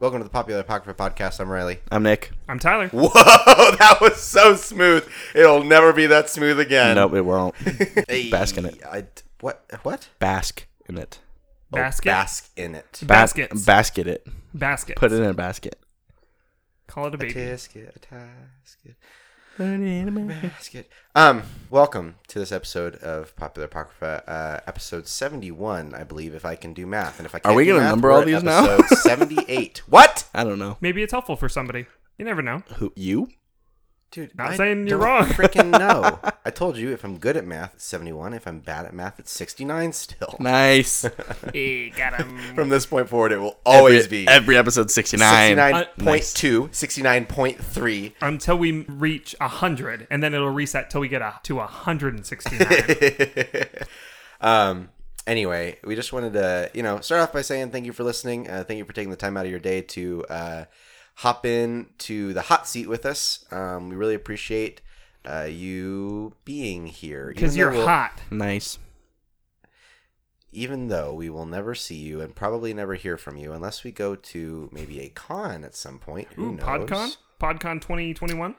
[0.00, 1.40] Welcome to the Popular Apocrypha Podcast.
[1.40, 1.80] I'm Riley.
[1.90, 2.32] I'm Nick.
[2.48, 2.88] I'm Tyler.
[2.92, 5.06] Whoa, that was so smooth.
[5.34, 6.94] It'll never be that smooth again.
[6.96, 7.54] Nope, it won't.
[8.08, 8.82] Hey, Bask in it.
[8.84, 9.04] I,
[9.40, 9.62] what?
[9.82, 10.08] What?
[10.18, 11.18] Bask in it.
[11.72, 12.08] Oh, Basket.
[12.08, 12.98] bask in it.
[13.02, 13.64] Ba- Baskets.
[13.64, 14.26] basket it.
[14.54, 14.96] Basket.
[14.96, 15.76] Put it in a basket.
[16.86, 17.34] Call it a baby.
[17.34, 18.94] Tisket, a tasket,
[19.60, 20.90] basket.
[21.14, 26.54] Um, welcome to this episode of Popular Apocrypha, uh, episode seventy-one, I believe, if I
[26.54, 27.18] can do math.
[27.18, 28.78] And if I can't we gonna number all at these now?
[28.86, 29.82] Seventy-eight.
[29.86, 30.26] What?
[30.32, 30.78] I don't know.
[30.80, 31.84] Maybe it's helpful for somebody.
[32.16, 32.62] You never know.
[32.76, 33.28] Who you?
[34.10, 35.26] Dude, Not I saying you're don't wrong.
[35.26, 36.18] Freaking no!
[36.44, 38.34] I told you if I'm good at math, it's 71.
[38.34, 40.34] If I'm bad at math, it's 69 still.
[40.40, 41.06] Nice.
[41.52, 42.36] hey, got him.
[42.56, 45.56] From this point forward, it will always every, be every episode 69.
[45.56, 48.12] 69.2, 69.3.
[48.20, 53.66] Until we reach 100, and then it'll reset till we get a, to 169.
[54.40, 54.88] um.
[55.26, 58.50] Anyway, we just wanted to, you know, start off by saying thank you for listening.
[58.50, 60.64] Uh, thank you for taking the time out of your day to uh,
[61.20, 63.44] hop in to the hot seat with us.
[63.50, 64.80] Um, we really appreciate
[65.24, 68.20] uh, you being here Because you're we'll- hot.
[68.30, 68.78] Nice.
[70.52, 73.90] even though we will never see you and probably never hear from you unless we
[73.92, 76.28] go to maybe a con at some point.
[76.36, 76.88] Who Ooh, knows?
[76.88, 77.16] PodCon?
[77.40, 78.54] PodCon 2021?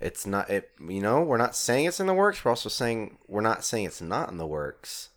[0.00, 0.70] It's not it.
[0.80, 2.44] You know, we're not saying it's in the works.
[2.44, 5.08] We're also saying we're not saying it's not in the works.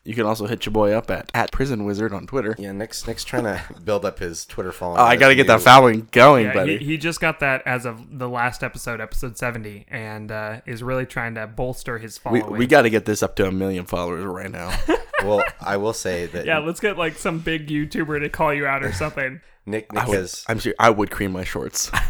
[0.04, 2.56] You can also hit your boy up at, at Prison Wizard on Twitter.
[2.58, 5.00] Yeah, Nick's, Nick's trying to build up his Twitter following.
[5.00, 6.78] Oh, I got to as get that following going, Yeah, buddy.
[6.78, 10.82] he, he just got that as of the last episode, episode 70, and uh, is
[10.82, 12.58] really trying to bolster his we following.
[12.58, 14.76] we got to get this up to a million followers right now.
[15.24, 18.66] Well, I will say that yeah, let's get like some big YouTuber to call you
[18.66, 19.40] out or something.
[19.68, 20.44] Nick, Nick I would, has.
[20.48, 21.90] I'm sure I would cream my shorts.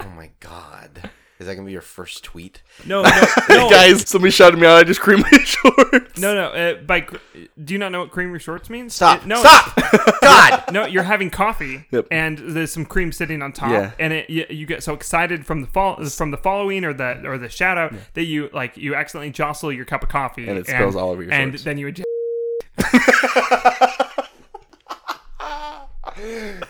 [0.00, 2.62] Oh my god, is that gonna be your first tweet?
[2.84, 3.10] No, no,
[3.48, 3.70] no.
[3.70, 4.78] Guys, somebody shouted me out.
[4.78, 6.18] I just creamed my shorts.
[6.20, 6.46] No, no.
[6.48, 7.16] Uh, by cr-
[7.62, 8.94] do you not know what cream your shorts means?
[8.94, 9.22] Stop!
[9.22, 9.76] It- no, Stop!
[10.20, 10.64] God!
[10.72, 12.08] No, you're having coffee, Yep.
[12.10, 13.92] and there's some cream sitting on top, Yeah.
[14.00, 17.22] and it you, you get so excited from the fall from the following or the
[17.24, 20.58] or the shout out that you like you accidentally jostle your cup of coffee, And
[20.58, 21.42] it spills all over your shorts.
[21.42, 21.64] and shorts.
[21.64, 22.06] then you eject.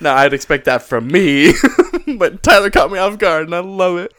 [0.00, 1.52] No, I'd expect that from me,
[2.18, 4.12] but Tyler caught me off guard, and I love it.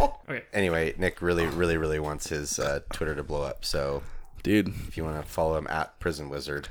[0.00, 3.64] Okay, Anyway, Nick really, really, really wants his uh, Twitter to blow up.
[3.64, 4.02] So
[4.42, 6.68] Dude, if you want to follow him at Prison Wizard,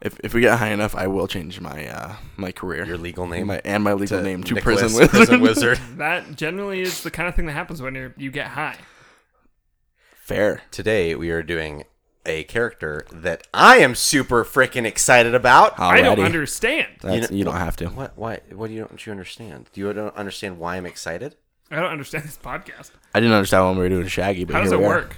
[0.00, 3.26] if, if we get high enough, I will change my uh my career, your legal
[3.26, 5.10] name my, and my legal name to Nicholas Prison Wizard.
[5.10, 5.78] Prison Wizard.
[5.96, 8.76] that generally is the kind of thing that happens when you you get high.
[10.16, 10.62] Fair.
[10.70, 11.84] Today we are doing
[12.26, 15.78] a character that I am super freaking excited about.
[15.78, 16.88] I don't understand.
[17.02, 17.86] That's, You you, don't have to.
[17.88, 18.12] What?
[18.16, 18.40] Why?
[18.52, 19.68] What do you don't you understand?
[19.72, 21.36] Do you don't understand why I'm excited?
[21.70, 22.90] I don't understand this podcast.
[23.14, 24.88] I didn't understand when we were doing Shaggy, but How does it we are.
[24.88, 25.16] work?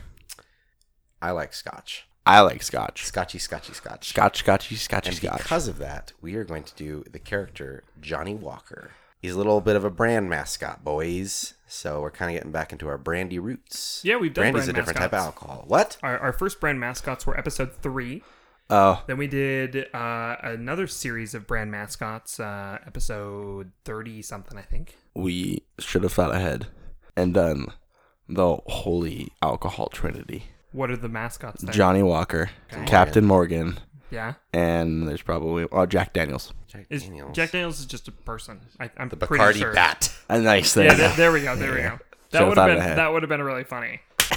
[1.21, 3.05] I like Scotch, I like Scotch.
[3.05, 4.09] Scotchy, Scotchy, Scotch.
[4.09, 5.39] Scotch, Scotchy, Scotchy, And Scotch.
[5.39, 8.91] because of that, we are going to do the character Johnnie Walker.
[9.27, 11.55] He's a little bit of a brand mascot, boys.
[11.67, 14.01] So we're kind of getting back into our brandy roots.
[14.05, 15.65] Yeah, we've done Brandy's brand a different type of alcohol.
[15.67, 15.97] What?
[16.01, 18.23] Our, our first brand mascots were episode three.
[18.71, 24.63] Oh, Then we did uh, another series of brand mascots, uh, episode thirty something, I
[24.63, 24.95] think.
[25.17, 26.69] we should have thought ahead
[27.17, 27.73] and done
[28.29, 31.75] the holy alcohol trinity: What are the mascots there?
[31.75, 32.51] Johnnie Walker,
[32.87, 33.81] Captain Morgan,
[34.17, 36.53] yeah, and there's probably oh Jack Daniels.
[36.67, 37.37] Jack is Daniels.
[37.37, 38.61] Jack Daniels is just a person.
[38.81, 39.75] I, I'm the pretty Bacardi sure.
[39.75, 40.13] Bat.
[40.31, 40.87] A uh, nice thing.
[40.87, 41.55] Yeah, th- there we go.
[41.55, 41.99] There we go.
[42.31, 42.99] That Should've would have been ahead.
[42.99, 44.01] that would have been really funny.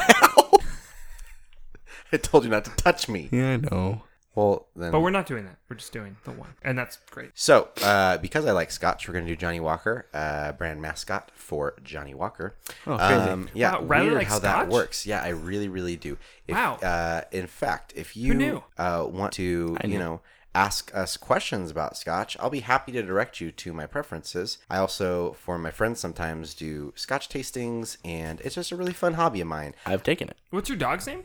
[2.12, 3.30] I told you not to touch me.
[3.32, 4.04] yeah, I know.
[4.36, 4.92] Well, then.
[4.92, 5.58] But we're not doing that.
[5.70, 7.32] We're just doing the one, and that's great.
[7.34, 11.32] So, uh, because I like Scotch, we're going to do Johnnie Walker, uh, brand mascot
[11.36, 12.56] for Johnnie Walker.
[12.88, 13.30] Oh, crazy.
[13.30, 15.06] Um, yeah, Wow, Riley weird likes how that works.
[15.06, 16.18] Yeah, I really, really do.
[16.48, 16.76] If, Wow.
[16.76, 18.64] Uh, in fact, if you knew?
[18.78, 20.22] Uh, want to, I you know,
[20.56, 24.58] ask us questions about Scotch, I'll be happy to direct you to my preferences.
[24.70, 29.14] I also, for my friends, sometimes do Scotch tastings, and it's just a really fun
[29.14, 29.76] hobby of mine.
[29.86, 30.38] I've taken it.
[30.50, 31.24] What's your dog's name?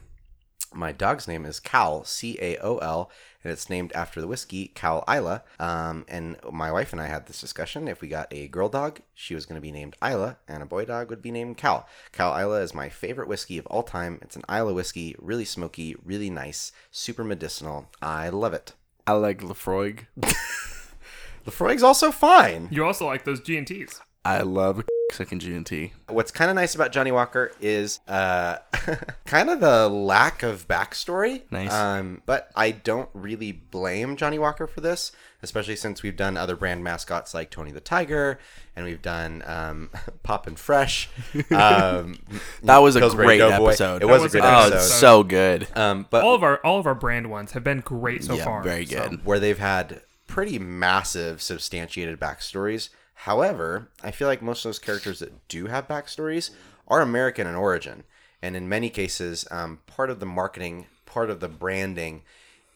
[0.75, 3.11] My dog's name is Caol, C A O L,
[3.43, 5.43] and it's named after the whiskey Caol Ila.
[5.61, 7.87] Um, and my wife and I had this discussion.
[7.87, 10.67] If we got a girl dog, she was going to be named Ila, and a
[10.67, 11.85] boy dog would be named Caol.
[12.13, 14.19] Caol Ila is my favorite whiskey of all time.
[14.23, 17.89] It's an Islay whiskey, really smoky, really nice, super medicinal.
[18.03, 18.73] I love it.
[19.07, 20.07] I like Laphroaig.
[21.47, 22.69] Laphroaig's also fine.
[22.71, 24.01] You also like those G and T's.
[24.25, 25.93] I love second G and T.
[26.09, 28.57] What's kind of nice about Johnnie Walker is uh,
[29.27, 31.43] kind of the lack of backstory.
[31.51, 31.73] Nice.
[31.73, 35.13] Um, but I don't really blame Johnnie Walker for this,
[35.43, 38.39] especially since we've done other brand mascots like Tony the Tiger,
[38.75, 39.91] and we've done um,
[40.23, 41.09] Poppin' Fresh.
[41.51, 42.19] Um,
[42.63, 43.67] That was a Pillsbury great Doughboy.
[43.69, 44.03] episode.
[44.03, 44.95] It was, was a a great great Oh, episode.
[45.01, 45.69] so good.
[45.77, 48.45] Um, but All of our all of our brand ones have been great so yeah,
[48.45, 48.63] far.
[48.63, 49.25] very So- good.
[49.25, 52.89] where they've had pretty massive substantiated backstories.
[53.15, 56.51] However, I feel like most of those characters that do have backstories
[56.87, 58.05] are American in origin.
[58.43, 62.23] And in many cases, um, part of the marketing, part of the branding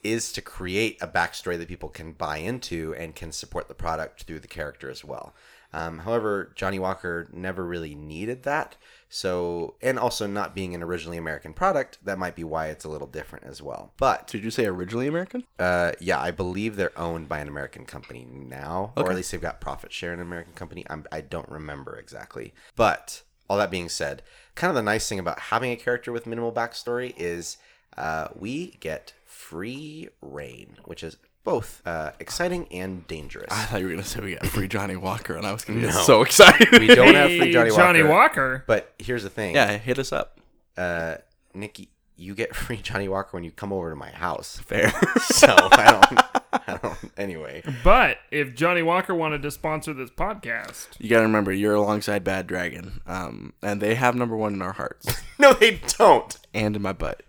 [0.03, 4.23] is to create a backstory that people can buy into and can support the product
[4.23, 5.35] through the character as well.
[5.73, 8.77] Um, however, Johnnie Walker never really needed that.
[9.09, 12.89] So, and also not being an originally American product, that might be why it's a
[12.89, 13.93] little different as well.
[13.97, 15.45] But Did you say originally American?
[15.59, 19.41] uh, yeah, I believe they're owned by an American company now, or at least they've
[19.41, 20.85] got profit share in an American company.
[20.91, 22.53] I'm, I don't remember exactly.
[22.77, 24.23] But all that being said,
[24.55, 27.57] kind of the nice thing about having a character with minimal backstory is
[27.97, 31.17] uh, we get free rein, which is
[31.49, 33.51] both uh, exciting and dangerous.
[33.51, 35.81] I thought you were gonna say we got free Johnnie Walker, and I was gonna
[35.81, 36.03] get No.
[36.03, 36.69] so excited.
[36.73, 37.83] we don't have free Johnnie Walker.
[37.83, 38.65] Johnnie Walker.
[38.67, 39.55] But here's the thing.
[39.55, 40.39] yeah, hit us up.
[40.77, 41.17] Uh,
[41.55, 44.59] Nikki, you get free Johnnie Walker when you come over to my house.
[44.65, 44.93] Fair.
[45.23, 46.65] So I don't.
[46.69, 47.13] I don't.
[47.17, 47.63] Anyway.
[47.85, 52.47] But if Johnnie Walker wanted to sponsor this podcast, you gotta remember, you're alongside Bad
[52.47, 56.37] Dragon, um, and they have number one in our hearts No, they don't.
[56.55, 57.23] and in my butt.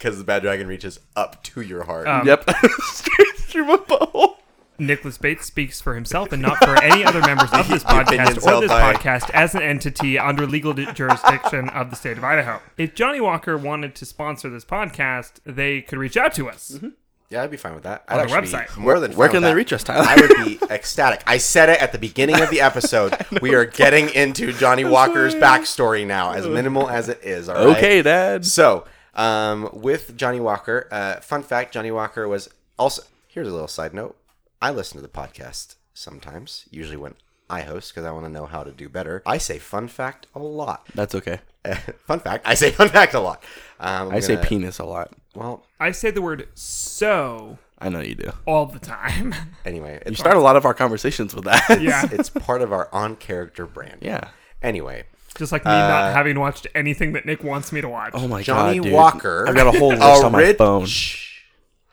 [0.00, 2.08] Because the bad dragon reaches up to your heart.
[2.08, 2.48] Um, yep,
[2.84, 4.36] straight through my butthole.
[4.78, 8.62] Nicholas Bates speaks for himself and not for any other members of this podcast or
[8.62, 12.60] this by- podcast as an entity under legal jurisdiction of the state of Idaho.
[12.78, 16.80] If Johnnie Walker wanted to sponsor this podcast, they could reach out to us.
[17.28, 18.04] yeah, I'd be fine with that.
[18.08, 18.76] On I'd the actually be website.
[18.78, 19.54] More than Where can they that.
[19.54, 20.06] reach us, Tyler?
[20.08, 21.22] I would be ecstatic.
[21.26, 23.14] I said it at the beginning of the episode.
[23.42, 27.50] we are getting into Johnnie Walker's backstory now, as minimal as it is.
[27.50, 27.76] All right.
[27.76, 28.46] Okay, Dad.
[28.46, 32.48] So, um, with Johnnie Walker, uh, fun fact: Johnnie Walker was
[32.78, 33.02] also.
[33.28, 34.16] Here's a little side note.
[34.60, 37.14] I listen to the podcast sometimes, usually when
[37.48, 39.22] I host, because I want to know how to do better.
[39.24, 40.86] I say fun fact a lot.
[40.94, 41.40] That's okay.
[42.06, 42.46] fun fact.
[42.46, 43.42] I say fun fact a lot.
[43.78, 45.12] Um, I'm I say gonna- penis a lot.
[45.34, 48.32] Well, I say the word so I know you do.
[48.46, 49.32] all the time.
[49.64, 51.80] anyway, You it's, start a lot of our conversations with that.
[51.80, 52.06] yeah.
[52.12, 53.98] it's part of our on-character brand.
[54.02, 54.30] yeah.
[54.62, 55.04] Anyway,
[55.36, 58.12] Just like me not having watched anything that Nick wants me to watch.
[58.14, 58.92] Oh my Johnny god, dude.
[58.92, 59.44] Walker.
[59.48, 60.86] I've got a whole list on my rid- phone.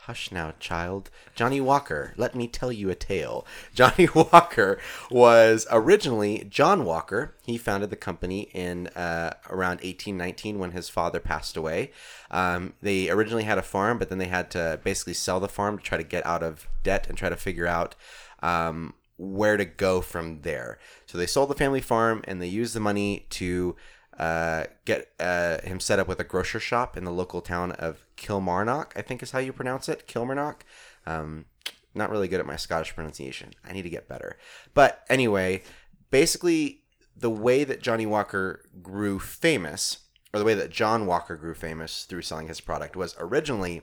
[0.02, 1.10] Hush now, child.
[1.36, 3.46] Johnnie Walker, let me tell you a tale.
[3.74, 4.80] Johnnie Walker
[5.12, 7.36] was originally John Walker.
[7.46, 11.92] He founded the company in uh, around 1819 when his father passed away.
[12.32, 15.78] Um, they originally had a farm, but then they had to basically sell the farm
[15.78, 17.94] to try to get out of debt and try to figure out
[18.42, 20.80] um, where to go from there.
[21.06, 23.76] So they sold the family farm and they used the money to
[24.18, 28.06] uh, get uh, him set up with a grocer shop in the local town of
[28.16, 30.08] Kilmarnock, I think is how you pronounce it.
[30.08, 30.66] Kilmarnock.
[31.06, 31.46] Um,
[31.94, 33.54] not really good at my Scottish pronunciation.
[33.64, 34.38] I need to get better.
[34.74, 35.64] But anyway,
[36.12, 36.84] basically,
[37.16, 40.00] the way that Johnnie Walker grew famous,
[40.34, 43.82] or the way that John Walker grew famous through selling his product, was originally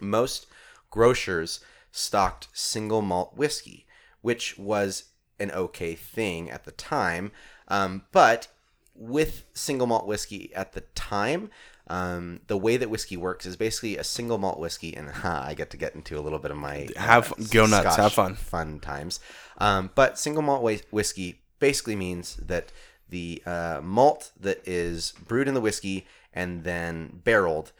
[0.00, 0.46] most
[0.90, 3.86] grocers stocked single malt whiskey,
[4.22, 5.04] which was
[5.38, 7.30] an okay thing at the time.
[7.68, 8.48] Um, but
[8.94, 11.50] with single malt whiskey at the time,
[11.86, 15.54] um, the way that whiskey works is basically a single malt whiskey, and ha, I
[15.54, 18.34] get to get into a little bit of my uh, Have- go nuts, have fun.
[18.34, 19.20] fun times.
[19.58, 22.72] Um, but single malt whiskey basically means that
[23.08, 27.72] the uh, malt that is brewed in the whiskey and then barreled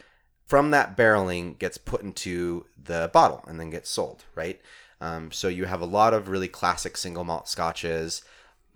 [0.47, 4.61] from that barreling gets put into the bottle and then gets sold, right?
[5.01, 8.23] Um, so you have a lot of really classic single malt scotches,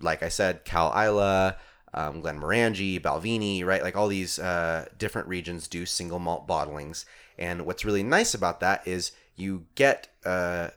[0.01, 1.57] like I said, Caol Ila,
[1.95, 3.83] um, Glenmorangie, Balvenie, right?
[3.83, 7.05] Like all these uh, different regions do single malt bottlings.
[7.39, 10.71] And what's really nice about that is you get, uh,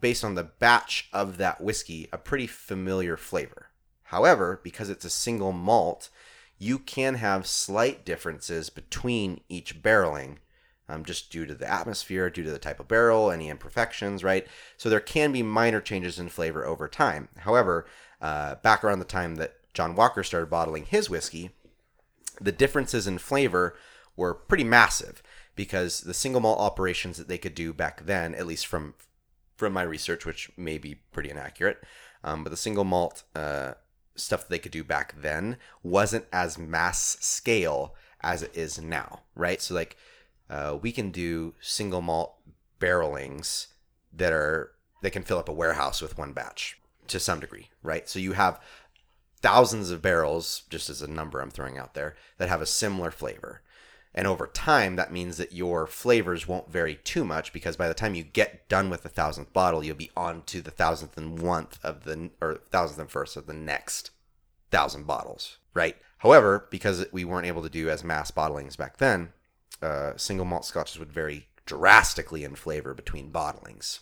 [0.00, 3.68] based on the batch of that whiskey, a pretty familiar flavor.
[4.04, 6.08] However, because it's a single malt,
[6.58, 10.38] you can have slight differences between each barreling
[10.88, 14.46] um, just due to the atmosphere, due to the type of barrel, any imperfections, right?
[14.76, 17.28] So there can be minor changes in flavor over time.
[17.38, 17.86] However,
[18.20, 21.50] uh, back around the time that John Walker started bottling his whiskey,
[22.40, 23.76] the differences in flavor
[24.16, 25.22] were pretty massive
[25.54, 28.94] because the single malt operations that they could do back then, at least from
[29.56, 31.82] from my research, which may be pretty inaccurate,
[32.22, 33.72] um, but the single malt uh,
[34.14, 39.22] stuff that they could do back then wasn't as mass scale as it is now,
[39.34, 39.60] right?
[39.60, 39.96] So like
[40.50, 42.34] uh, we can do single malt
[42.78, 43.68] barrelings
[44.12, 46.78] that are they can fill up a warehouse with one batch
[47.08, 48.08] to some degree, right?
[48.08, 48.60] So you have
[49.40, 53.10] thousands of barrels, just as a number I'm throwing out there, that have a similar
[53.10, 53.62] flavor.
[54.14, 57.94] And over time, that means that your flavors won't vary too much because by the
[57.94, 61.38] time you get done with the thousandth bottle, you'll be on to the thousandth and
[61.38, 64.10] one of the, or thousandth and first of the next
[64.70, 65.96] thousand bottles, right?
[66.18, 69.32] However, because we weren't able to do as mass bottlings back then,
[69.82, 74.00] uh, single malt scotches would vary drastically in flavor between bottlings.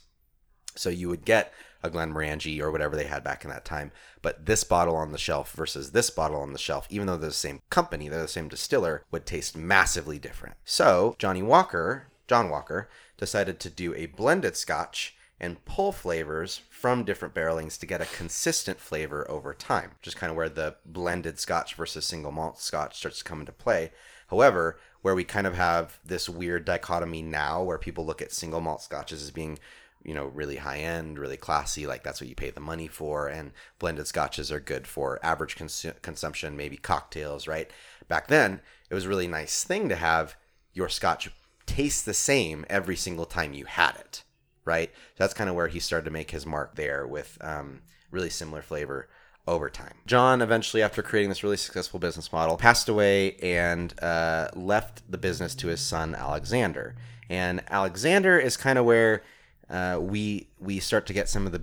[0.76, 3.92] So you would get a Glenmorangie or whatever they had back in that time,
[4.22, 7.30] but this bottle on the shelf versus this bottle on the shelf, even though they're
[7.30, 10.56] the same company, they're the same distiller, would taste massively different.
[10.64, 17.04] So Johnnie Walker, John Walker, decided to do a blended scotch and pull flavors from
[17.04, 20.76] different barrelings to get a consistent flavor over time, which is kind of where the
[20.84, 23.92] blended scotch versus single malt scotch starts to come into play.
[24.28, 28.60] However, where we kind of have this weird dichotomy now where people look at single
[28.60, 29.56] malt scotches as being
[30.02, 33.28] you know really high end really classy like that's what you pay the money for
[33.28, 37.70] and blended scotches are good for average cons- consumption maybe cocktails right?
[38.08, 38.60] Back then
[38.90, 40.34] it was a really nice thing to have
[40.72, 41.30] your scotch
[41.66, 44.24] taste the same every single time you had it
[44.64, 44.90] right?
[44.92, 48.30] So that's kind of where he started to make his mark there with um, really
[48.30, 49.08] similar flavor
[49.46, 49.94] over time.
[50.06, 55.18] John eventually, after creating this really successful business model, passed away and uh, left the
[55.18, 56.96] business to his son Alexander.
[57.28, 59.22] And Alexander is kind of where
[59.68, 61.62] uh, we we start to get some of the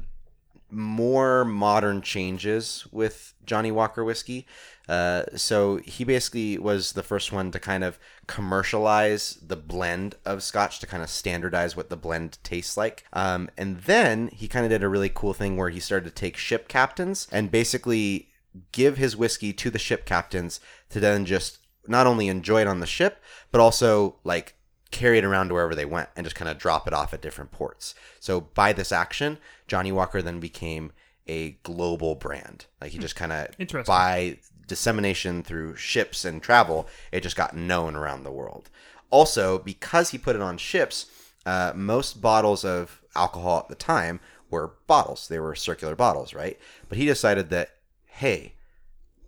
[0.69, 4.47] more modern changes with Johnnie Walker whiskey.
[4.87, 7.97] Uh, so he basically was the first one to kind of
[8.27, 13.05] commercialize the blend of Scotch to kind of standardize what the blend tastes like.
[13.13, 16.15] Um, and then he kind of did a really cool thing where he started to
[16.15, 18.29] take ship captains and basically
[18.71, 20.59] give his whiskey to the ship captains
[20.89, 23.21] to then just not only enjoy it on the ship,
[23.51, 24.55] but also like
[24.91, 27.51] carry it around wherever they went and just kind of drop it off at different
[27.51, 27.95] ports.
[28.19, 30.91] So by this action, Johnnie Walker then became
[31.27, 32.65] a global brand.
[32.79, 34.39] Like he just kind of by
[34.73, 38.71] dissemination through ships and travel, it just got known around the world.
[39.11, 41.05] Also, because he put it on ships,
[41.45, 45.27] uh, most bottles of alcohol at the time were bottles.
[45.27, 46.57] They were circular bottles, right?
[46.89, 47.69] But he decided that,
[48.05, 48.55] hey,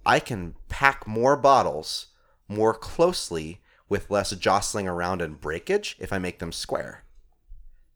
[0.04, 2.08] I can pack more bottles
[2.48, 7.04] more closely with less jostling around and breakage if I make them square.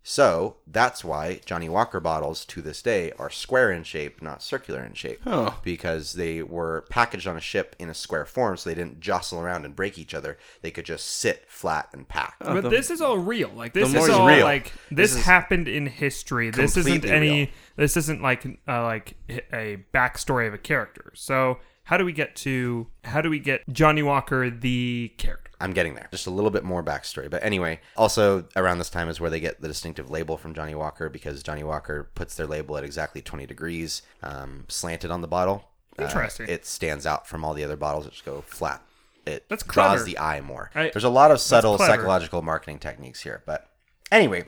[0.01, 4.83] So that's why Johnnie Walker bottles to this day are square in shape, not circular
[4.83, 5.19] in shape.
[5.25, 5.59] Oh.
[5.63, 9.39] Because they were packaged on a ship in a square form, so they didn't jostle
[9.39, 10.37] around and break each other.
[10.61, 12.37] They could just sit flat and pack.
[12.39, 13.49] But the- this is all real.
[13.53, 14.45] Like this the is all real.
[14.45, 16.49] like this, This happened in history.
[16.49, 17.29] This isn't any.
[17.29, 17.47] real.
[17.75, 19.15] This isn't like uh, like
[19.53, 21.11] a backstory of a character.
[21.13, 21.59] So
[21.89, 25.49] how do we get to how do we get Johnnie Walker the character?
[25.59, 26.07] I'm getting there.
[26.11, 27.31] Just a little bit more backstory.
[27.31, 30.75] But anyway, also around this time is where they get the distinctive label from Johnnie
[30.75, 35.27] Walker because Johnnie Walker puts their label at exactly 20 degrees, um, slanted on the
[35.27, 35.65] bottle.
[35.97, 36.47] Uh, Interesting.
[36.47, 38.83] it stands out from all the other bottles that just go flat.
[39.25, 40.69] It That's draws the eye more.
[40.75, 43.41] I- There's a lot of subtle psychological marketing techniques here.
[43.47, 43.67] But
[44.11, 44.45] anyway,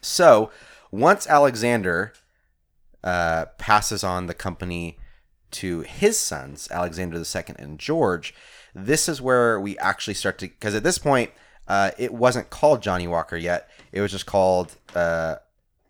[0.00, 0.52] so
[0.92, 2.12] once Alexander
[3.02, 4.98] uh, passes on the company
[5.56, 8.34] to his sons, Alexander II and George,
[8.74, 11.30] this is where we actually start to, because at this point,
[11.68, 13.68] uh, it wasn't called Johnnie Walker yet.
[13.90, 15.36] It was just called uh,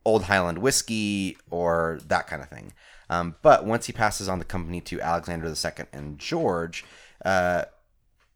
[0.04, 2.72] Old Highland Whiskey or that kind of thing.
[3.10, 6.84] Um, but once he passes on the company to Alexander II and George,
[7.24, 7.64] uh,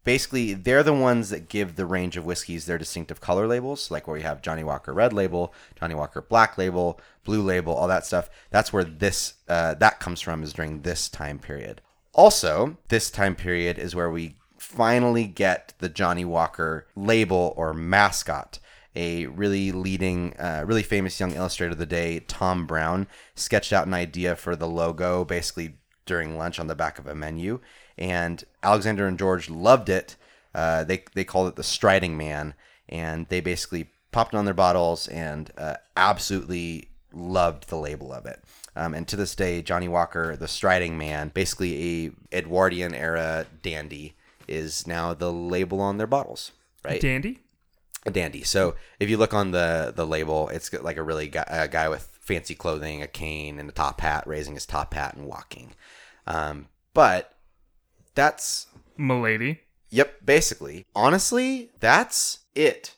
[0.03, 3.91] basically they're the ones that give the range of whiskeys their distinctive color labels.
[3.91, 7.87] Like where you have johnnie walker red label johnnie walker black label blue label all
[7.87, 8.29] that stuff.
[8.49, 11.81] That's where this uh, that comes from is during this time period.
[12.13, 18.59] Also this time period is where we finally get the johnnie walker label or mascot.
[18.93, 23.87] A really leading, uh, really famous young illustrator of the day, Tom Browne, sketched out
[23.87, 27.61] an idea for the logo basically during lunch on the back of a menu.
[27.97, 30.15] And Alexander and George loved it.
[30.53, 32.53] Uh, they, they called it the Striding Man.
[32.89, 38.25] And they basically popped it on their bottles and uh, absolutely loved the label of
[38.25, 38.43] it.
[38.75, 44.15] Um, and to this day, Johnnie Walker, the Striding Man, basically a Edwardian era dandy,
[44.47, 46.51] is now the label on their bottles.
[46.83, 47.01] Right?
[47.01, 47.39] Dandy.
[48.05, 48.43] a dandy.
[48.43, 51.67] So if you look on the the label, it's got like a really guy, a
[51.67, 55.27] guy with fancy clothing, a cane, and a top hat, raising his top hat and
[55.27, 55.73] walking.
[56.25, 57.35] Um, but
[58.15, 59.61] that's Milady.
[59.89, 60.85] Yep, basically.
[60.95, 62.95] Honestly, that's it.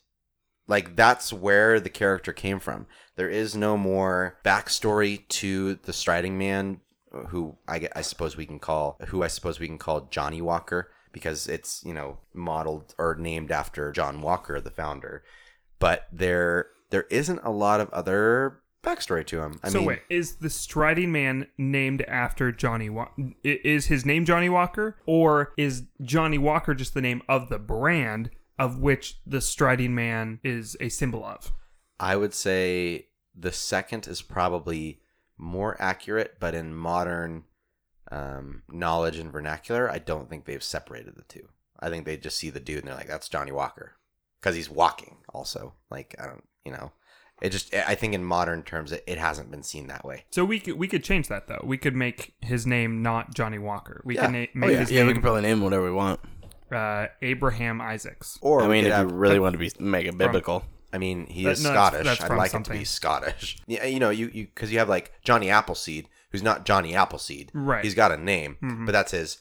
[0.67, 2.87] Like that's where the character came from.
[3.15, 6.79] There is no more backstory to the Striding Man,
[7.27, 10.89] who I, I suppose we can call who I suppose we can call Johnnie Walker
[11.11, 15.23] because it's you know modeled or named after John Walker, the founder.
[15.79, 19.59] But there there isn't a lot of other backstory to him.
[19.63, 23.33] I so mean, wait, is the Striding Man named after Johnnie Walker?
[23.43, 28.29] Is his name Johnnie Walker, or is Johnnie Walker just the name of the brand
[28.59, 31.51] of which the Striding Man is a symbol of?
[31.99, 34.99] I would say the second is probably
[35.37, 37.45] more accurate, but in modern
[38.11, 41.47] um, knowledge and vernacular, I don't think they've separated the two.
[41.79, 43.93] I think they just see the dude and they're like, "That's Johnnie Walker,"
[44.39, 45.17] because he's walking.
[45.33, 46.91] Also, like I don't, you know,
[47.41, 47.73] it just.
[47.73, 50.25] I think in modern terms, it, it hasn't been seen that way.
[50.31, 51.61] So we could we could change that though.
[51.63, 54.01] We could make his name not Johnnie Walker.
[54.05, 54.21] We Yeah.
[54.25, 55.91] can na- Oh, make yeah, his yeah, we name can probably name him whatever we
[55.91, 56.19] want.
[56.71, 58.37] uh, Abraham Isaacs.
[58.41, 61.51] Or I mean, if you really want to be mega biblical, I mean, he That-
[61.51, 62.05] is no, Scottish.
[62.05, 63.57] that's I'd from like him to be Scottish.
[63.67, 67.51] Yeah, you know, you you because you have like Johnny Appleseed, who's not Johnny Appleseed.
[67.53, 67.83] Right.
[67.83, 68.85] He's got a name, Mhm.
[68.85, 69.37] but that's his.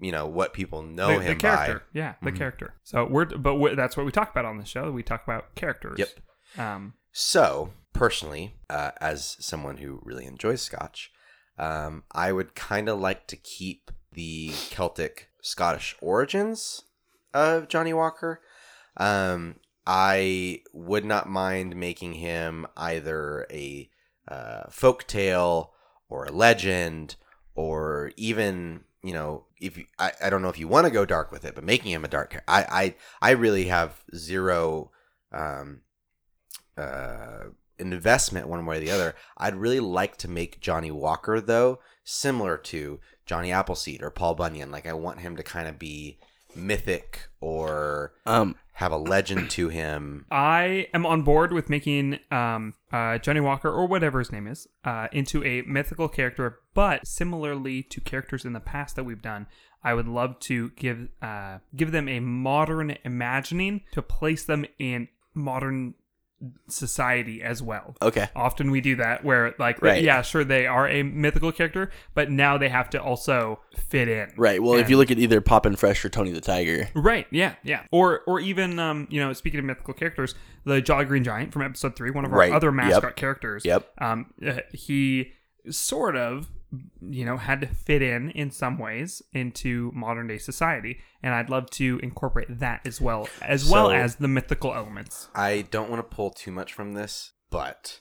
[0.00, 1.84] You know what people know the, him the character, by.
[1.98, 2.36] yeah, the Mhm.
[2.36, 2.74] character.
[2.84, 4.92] So we're but we that's what we talk about on the show.
[4.92, 5.98] We talk about characters.
[5.98, 6.08] Yep.
[6.56, 11.10] Um, So, personally, uh, as someone who really enjoys Scotch,
[11.58, 16.82] um, I would kind of like to keep the Celtic Scottish origins
[17.34, 18.40] of Johnnie Walker.
[18.96, 23.88] Um, I would not mind making him either a
[24.28, 25.72] uh, folk tale
[26.08, 27.16] or a legend
[27.54, 31.06] or even you know if you, I, I don't know if you want to go
[31.06, 34.90] dark with it but making him a dark I I I really have zero
[35.32, 35.80] um
[36.78, 41.78] uh investment one way or the other I'd really like to make Johnnie Walker though
[42.04, 44.70] similar to Johnny Appleseed or Paul Bunyan.
[44.70, 46.18] Like I want him to kind of be
[46.56, 50.24] mythic or um, have a legend to him.
[50.30, 54.66] I am on board with making um, uh, Johnnie Walker or whatever his name is
[54.84, 59.46] uh, into a mythical character, but similarly to characters in the past that we've done,
[59.84, 65.08] I would love to give uh, give them a modern imagining to place them in
[65.34, 65.94] modern
[66.68, 67.96] society as well.
[68.02, 70.02] okay, Often we do that where like Right.
[70.02, 74.30] yeah, sure they are a mythical character, but now they have to also fit in.
[74.36, 74.62] right.
[74.62, 77.26] Well, if you look at either Poppin' Fresh or Tony the Tiger, Right.
[77.30, 77.54] Yeah.
[77.62, 77.82] Yeah.
[77.90, 81.62] Or or even um you know speaking of mythical characters, the Jolly Green Giant from
[81.62, 82.52] episode three, one of our Right.
[82.52, 82.74] other Yep.
[82.74, 83.64] mascot characters.
[83.64, 83.90] Yep.
[83.98, 85.32] Um, uh, he
[85.70, 86.48] sort of
[87.00, 91.50] you know had to fit in in some ways into modern day society, and I'd
[91.50, 95.28] love to incorporate that as well as well as the mythical elements.
[95.34, 98.00] I don't want to pull too much from this, but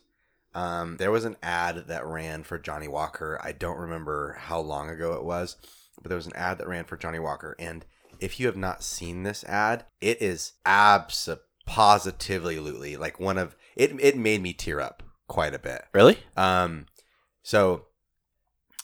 [0.53, 3.39] um, there was an ad that ran for Johnnie Walker.
[3.43, 5.55] I don't remember how long ago it was,
[6.01, 7.55] but there was an ad that ran for Johnnie Walker.
[7.59, 7.85] And
[8.19, 13.91] if you have not seen this ad, it is absolutely positively like one of it.
[13.99, 15.83] It made me tear up quite a bit.
[15.93, 16.17] really?
[16.35, 16.87] Um,
[17.43, 17.86] so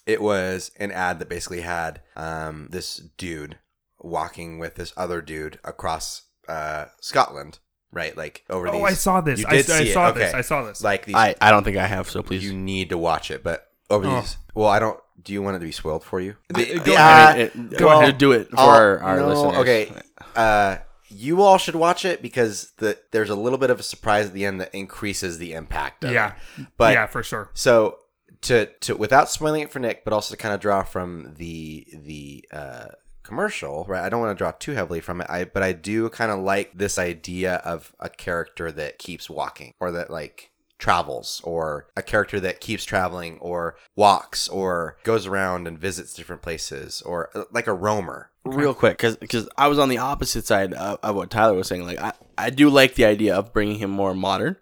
[0.05, 3.57] it was an ad that basically had um, this dude
[3.99, 7.59] walking with this other dude across uh, Scotland,
[7.91, 8.15] right?
[8.17, 8.81] Like over these.
[8.81, 9.39] Oh, I saw this.
[9.39, 9.93] You I, did I see it.
[9.93, 10.19] saw Okay.
[10.19, 10.33] this.
[10.33, 10.83] I saw this.
[10.83, 11.15] Like these.
[11.15, 12.43] I, I don't think I have, so please.
[12.43, 14.19] you need to watch it, but over Oh.
[14.21, 14.37] these.
[14.53, 14.99] Well, I don't.
[15.21, 16.35] Do you want it to be spoiled for you?
[16.49, 17.35] The- The- go uh, ahead.
[17.35, 18.17] I it- go well, ahead.
[18.17, 19.57] do it for I'll- our, our no, listeners.
[19.59, 19.91] Okay.
[20.35, 20.77] Uh,
[21.15, 24.33] you all should watch it because the there's a little bit of a surprise at
[24.33, 26.03] the end that increases the impact.
[26.03, 26.33] Of yeah.
[26.57, 26.65] it.
[26.75, 27.51] But yeah, for sure.
[27.53, 27.99] So
[28.43, 31.87] to to without spoiling it for Nick, but also to kind of draw from the
[31.93, 32.87] the uh,
[33.23, 34.03] commercial, right?
[34.03, 35.27] I don't want to draw too heavily from it.
[35.29, 39.73] I but I do kind of like this idea of a character that keeps walking
[39.79, 45.65] or that like travels or a character that keeps traveling or walks or goes around
[45.65, 48.31] and visits different places or like a roamer.
[48.43, 51.85] real quick because I was on the opposite side of, of what Tyler was saying.
[51.85, 54.57] Like I, I do like the idea of bringing him more modern.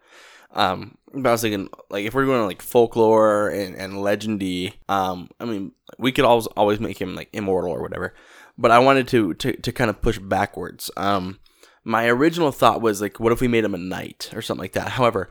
[0.54, 4.74] Um, but I was thinking like if we're going to like folklore and and legendy,
[4.90, 8.14] um, I mean we could always always make him like immortal or whatever.
[8.58, 10.92] But I wanted to to to kind of push backwards.
[10.98, 11.40] Um,
[11.84, 14.74] my original thought was like, what if we made him a knight or something like
[14.74, 14.90] that?
[14.90, 15.30] However.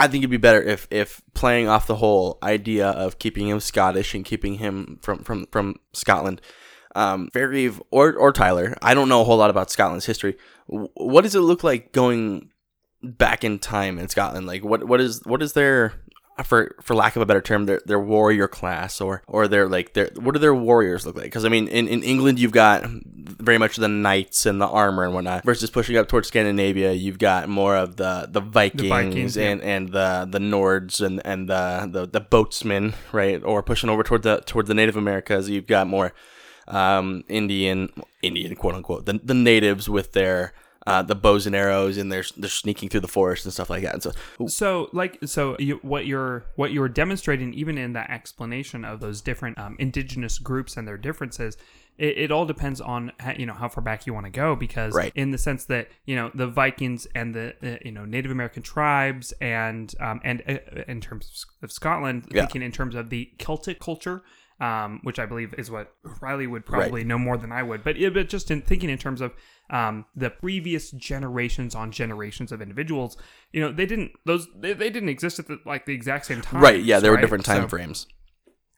[0.00, 3.58] I think it'd be better if, if playing off the whole idea of keeping him
[3.58, 6.40] Scottish and keeping him from, from, from Scotland,
[6.94, 8.76] um, Fairgrave or or Tyler.
[8.82, 10.36] I don't know a whole lot about Scotland's history.
[10.66, 12.50] What does it look like going
[13.02, 14.46] back in time in Scotland?
[14.46, 15.94] Like what what is what is their
[16.44, 19.94] for for lack of a better term their their warrior class or or their like
[19.94, 21.24] their what do their warriors look like?
[21.24, 25.04] Because I mean in, in England you've got very much the knights and the armor
[25.04, 29.36] and whatnot versus pushing up towards Scandinavia you've got more of the the Vikings, Vikings,
[29.36, 29.48] yeah.
[29.48, 34.02] and and the the Nords and and the the, the boatsmen right or pushing over
[34.02, 36.12] toward the toward the Native Americas you've got more
[36.68, 37.90] um, Indian,
[38.22, 40.52] Indian quote unquote, the, the natives with their
[40.90, 43.82] uh, the bows and arrows, and they're they're sneaking through the forest and stuff like
[43.82, 43.94] that.
[43.94, 44.12] And so,
[44.46, 49.20] So, like, so you, what you're what you're demonstrating, even in that explanation of those
[49.20, 51.56] different um, indigenous groups and their differences,
[51.98, 54.56] it, it all depends on how, you know how far back you want to go.
[54.56, 55.12] Because, Right.
[55.14, 58.62] in the sense that you know the Vikings and the uh, you know Native American
[58.62, 62.42] tribes and um, and uh, in terms of Scotland, Yeah.
[62.42, 64.22] thinking in terms of the Celtic culture.
[64.60, 67.94] Um, which I believe is what Riley would probably know more than I would, but,
[67.96, 69.32] yeah, but just in thinking in terms of
[69.70, 73.16] um, the previous generations on generations of individuals,
[73.52, 76.40] you know, they didn't those they, they didn't exist at the, like the exact same
[76.42, 76.60] time.
[76.60, 76.82] right?
[76.82, 78.08] Yeah, there were different time So- frames.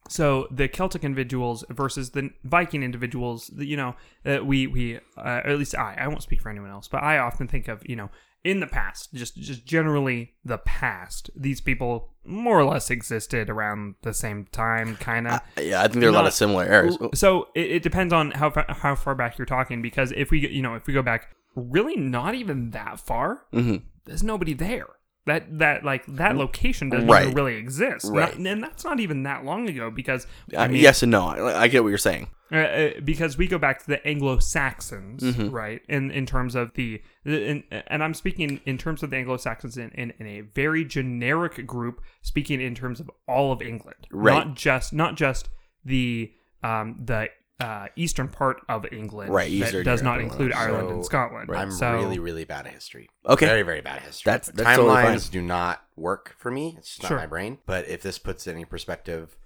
[0.09, 3.95] so the Celtic individuals versus the Viking individuals, you know,
[4.27, 7.16] uh, we we uh, at least I I won't speak for anyone else, but I
[7.19, 8.11] often think of you know
[8.44, 11.31] in the past, just just generally the past.
[11.37, 15.40] These people more or less existed around the same time, kind of.
[15.61, 16.96] Yeah, I think there are a lot of similar areas.
[17.14, 20.48] So it, it depends on how fa- how far back you're talking, because if we
[20.48, 23.83] you know if we go back really not even that far, Mhm.
[24.07, 24.87] there's nobody there.
[25.26, 27.22] That that like that location doesn't Right.
[27.24, 30.80] even really exist, Not- and that's not even that long ago because Uh, I mean,
[30.80, 31.26] yes and no.
[31.26, 32.28] I, I get what you're saying.
[32.50, 35.50] uh, uh, because we go back to the Anglo Saxons, Mm-hmm.
[35.50, 35.83] right?
[35.88, 39.76] In in terms of the, in, and I'm speaking in terms of the Anglo Saxons
[39.76, 44.35] in, in, in a very generic group, speaking in terms of all of England, Right.
[44.46, 45.48] Not just not just
[45.85, 46.33] the
[46.64, 47.28] um the
[47.61, 50.68] uh, eastern part of England, Right, That Eastern does Europe not include whatnot.
[50.70, 51.51] Ireland and So, Scotland.
[51.55, 53.09] I'm so, really, really bad at history.
[53.27, 53.46] Okay.
[53.46, 54.31] Very, very bad at history.
[54.31, 55.33] That's- that's totally Timelines fine.
[55.33, 56.75] do not work for me.
[56.79, 57.18] It's just not Sure.
[57.18, 57.59] my brain.
[57.66, 59.37] But if this puts any perspective,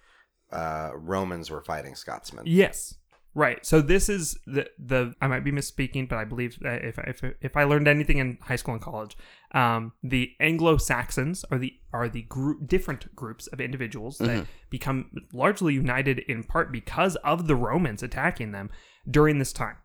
[0.53, 2.45] uh, Romans were fighting Scotsmen.
[2.47, 2.95] Yes.
[3.35, 3.65] Right.
[3.67, 7.57] So this is the the I might be misspeaking, but I believe if if if
[7.57, 9.17] I learned anything in high school and college,
[9.53, 15.11] um, the Anglo Saxons are the are the group different groups of individuals that become
[15.33, 18.71] largely united in part because of the Romans attacking them
[19.11, 19.77] during this time.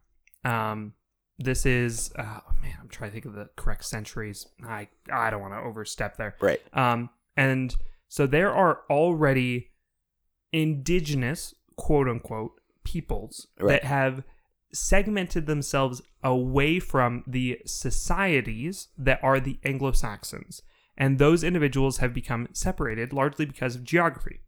[0.45, 0.93] Um,
[1.39, 4.45] this is uh, oh man, I'm trying to think of the correct centuries.
[4.63, 6.35] I I don't want to overstep there.
[6.39, 6.61] Right.
[6.73, 7.75] Um, and
[8.09, 9.71] so there are already
[10.51, 12.58] indigenous, quote unquote,
[12.91, 13.81] peoples Right.
[13.81, 14.23] that have
[14.73, 20.61] segmented themselves away from the societies that are the Anglo Saxons.
[20.97, 24.39] And those individuals have become separated largely because of geography.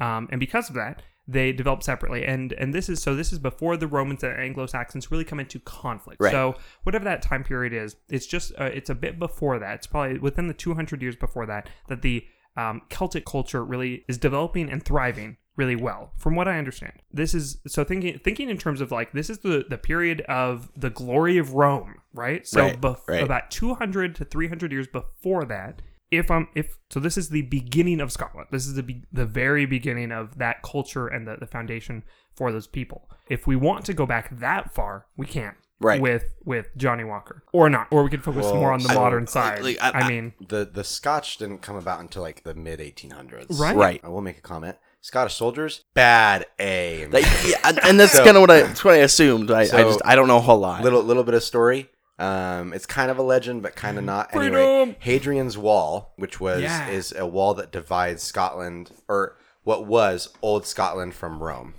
[0.00, 2.24] Um, and because of that, they develop separately.
[2.24, 5.40] And and this is so this is before the Romans and Anglo Saxons really come
[5.40, 6.20] into conflict.
[6.20, 6.32] Right.
[6.32, 9.74] So whatever that time period is, it's just uh, it's a bit before that.
[9.76, 12.24] It's probably within the 200 years before that that the
[12.56, 16.94] um, Celtic culture really is developing and thriving really well, from what I understand.
[17.12, 20.70] This is so thinking thinking in terms of like this is the the period of
[20.76, 22.46] the glory of Rome, right?
[22.46, 23.22] So Right, bef- right.
[23.22, 25.82] about 200 to 300 years before that.
[26.10, 28.48] If I'm if so, this is the beginning of Scotland.
[28.50, 32.02] This is the be- the very beginning of that culture and the, the foundation
[32.34, 33.08] for those people.
[33.28, 36.00] If we want to go back that far, we can't Right.
[36.00, 38.94] With with Johnny Walker, or not, or we could focus Well, more on the so,
[38.94, 39.64] modern side.
[39.64, 42.78] like, I, I- I- mean, The the Scotch didn't come about until like the mid
[42.78, 43.58] 1800s.
[43.58, 43.74] Right.
[43.74, 44.00] Right.
[44.04, 44.76] I will make a comment.
[45.02, 47.10] Scottish soldiers, bad aim.
[47.10, 49.50] Like, yeah, and- and that's So- kind of what I that's what I assumed.
[49.50, 50.82] I, I just I don't know a whole lot.
[50.82, 51.90] little little bit of story.
[52.18, 54.34] Um, it's kind of a legend, but kind of not.
[54.34, 56.88] Anyway, Hadrian's Wall, which was Yeah.
[56.88, 61.74] is a wall that divides Scotland or what was old Scotland from Rome,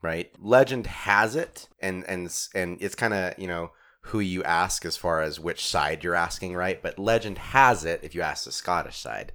[0.00, 0.30] right?
[0.40, 3.72] Legend has it, and and and it's kind of you know
[4.06, 6.80] who you ask as far as which side you're asking, right?
[6.82, 9.32] But legend has it, if you ask the Scottish side,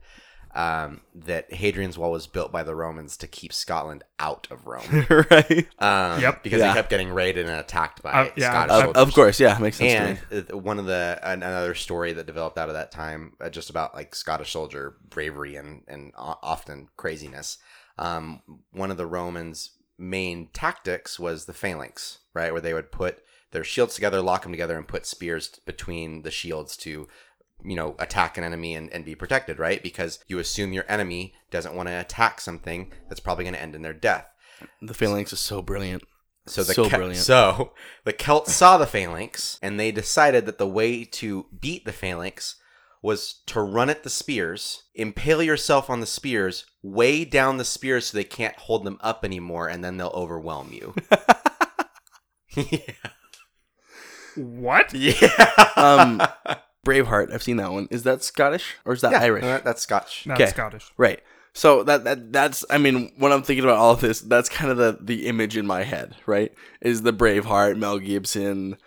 [0.58, 5.06] um, that Hadrian's Wall was built by the Romans to keep Scotland out of Rome.
[5.32, 5.68] right?
[5.80, 6.44] Um, Yep.
[6.44, 6.70] Because Yeah.
[6.70, 9.02] they kept getting raided and attacked by Uh, yeah, Scottish I've- soldiers.
[9.02, 10.60] Of, of course, yeah, makes sense And to me.
[10.60, 14.16] one of the another story that developed out of that time, uh, just about like
[14.16, 17.60] Scottish soldier bravery and and often craziness.
[18.00, 18.42] Um,
[18.72, 23.64] one of the Romans' main tactics was the phalanx, right, where they would put their
[23.64, 27.08] shields together, lock them together, and put spears between the shields to,
[27.64, 29.82] you know, attack an enemy and, and be protected, right?
[29.82, 33.76] Because you assume your enemy doesn't want to attack something that's probably going to end
[33.76, 34.28] in their death.
[34.82, 36.04] The phalanx is so brilliant.
[36.48, 37.26] So the So Cel- brilliant.
[37.26, 37.74] So
[38.06, 42.56] the Celts saw the phalanx and they decided that the way to beat the phalanx
[43.02, 48.08] was to run at the spears, impale yourself on the spears, weigh down the spears
[48.08, 50.96] so they can't hold them up anymore, and then they'll overwhelm you.
[52.56, 52.80] yeah.
[54.36, 54.94] what?
[54.94, 55.54] Yeah.
[55.76, 56.22] Um,
[56.88, 57.88] Braveheart, I've seen that one.
[57.92, 59.44] Is that Scottish or is that yeah, Irish?
[59.64, 60.24] that's Scotch.
[60.26, 60.50] That's Okay.
[60.50, 60.92] Scottish.
[60.98, 61.22] Right.
[61.54, 64.70] So that, that that's I mean when I'm thinking about all of this, that's kind
[64.72, 66.54] of the the image in my head, right?
[66.82, 68.78] Is the Braveheart, Mel Gibson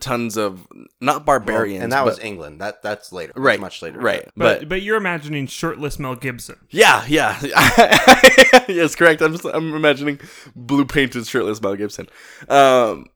[0.00, 0.66] tons of
[1.00, 2.60] not barbarians, and that was but- England.
[2.60, 4.24] That that's later, That's right, Much later, right?
[4.36, 6.56] But, But, but you're imagining shirtless Mel Gibson.
[6.68, 7.38] yeah, yeah,
[8.68, 9.22] yes, correct.
[9.22, 10.20] I'm just, I'm imagining
[10.54, 12.06] blue painted shirtless Mel Gibson.
[12.50, 13.06] Um,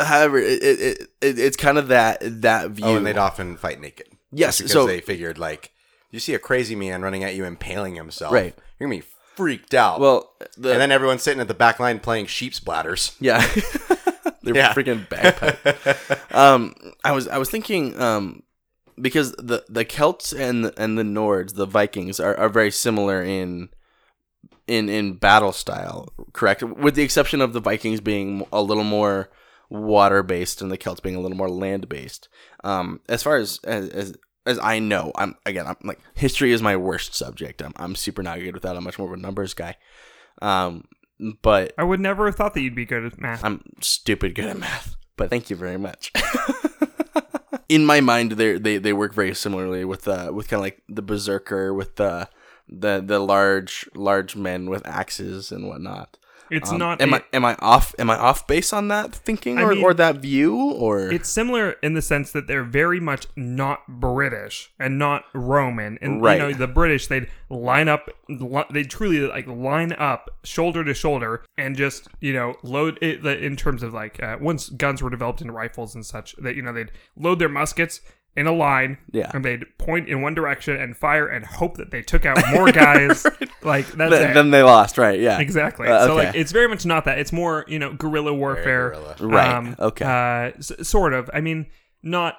[0.00, 2.84] however, it, it, it, it it's kind of that that view.
[2.86, 4.06] Oh, and they'd often fight naked.
[4.32, 5.72] Yes, because so- they figured like
[6.10, 8.54] you see a crazy man running at you impaling himself, Right.
[8.78, 10.00] You're gonna be freaked out.
[10.00, 13.14] well, the, and then everyone's sitting at the back line playing sheep's bladders.
[13.20, 13.38] Yeah.
[14.42, 14.72] They're Yeah.
[14.74, 16.34] freaking bagpipe.
[16.34, 18.42] um, I was I was thinking um,
[19.00, 23.68] because the the Celts and and the Nords, the Vikings, are, are very similar in
[24.66, 26.62] in in battle style, correct?
[26.62, 29.30] With the exception of the Vikings being a little more
[29.70, 32.28] water based and the Celts being a little more land based.
[32.64, 36.76] Um, as far as as, as I know, I'm again, I'm like history is my
[36.76, 37.62] worst subject.
[37.62, 38.76] I'm I'm super not good with that.
[38.76, 39.76] I'm much more of a numbers guy.
[40.42, 40.84] Um,
[41.42, 43.44] but I would never have thought that you'd be good at math.
[43.44, 46.12] I'm stupid good at math, but thank you very much.
[47.68, 50.82] In my mind, they they they work very similarly with uh with kind of like
[50.88, 52.28] the berserker with the
[52.68, 56.16] the the large large men with axes and whatnot.
[56.50, 57.00] It's Um, not.
[57.00, 57.94] Am a- I am I off?
[57.98, 61.28] Am I off base on that thinking I or, mean, or that view or It's
[61.28, 65.98] similar in the sense that they're very much not British and not Roman.
[66.02, 66.40] And Right.
[66.40, 70.94] you know, the British they'd line up, li- they truly like line up shoulder to
[70.94, 75.10] shoulder and just you know load it in terms of like uh, once guns were
[75.10, 78.00] developed into rifles and such that you know they'd load their muskets
[78.36, 79.30] in a line Yeah.
[79.34, 82.70] and they'd point in one direction and fire and hope that they took out more
[82.72, 83.26] guys
[83.62, 84.34] like that's Th- it.
[84.34, 85.18] then they lost, right?
[85.18, 85.88] Yeah, Exactly.
[85.88, 87.18] Uh, So like it's very much not that.
[87.18, 88.90] It's more you know guerrilla warfare.
[88.90, 89.16] guerrilla.
[89.20, 90.04] Right, okay.
[90.04, 91.28] Uh, s- sort of.
[91.34, 91.66] I mean,
[92.02, 92.36] not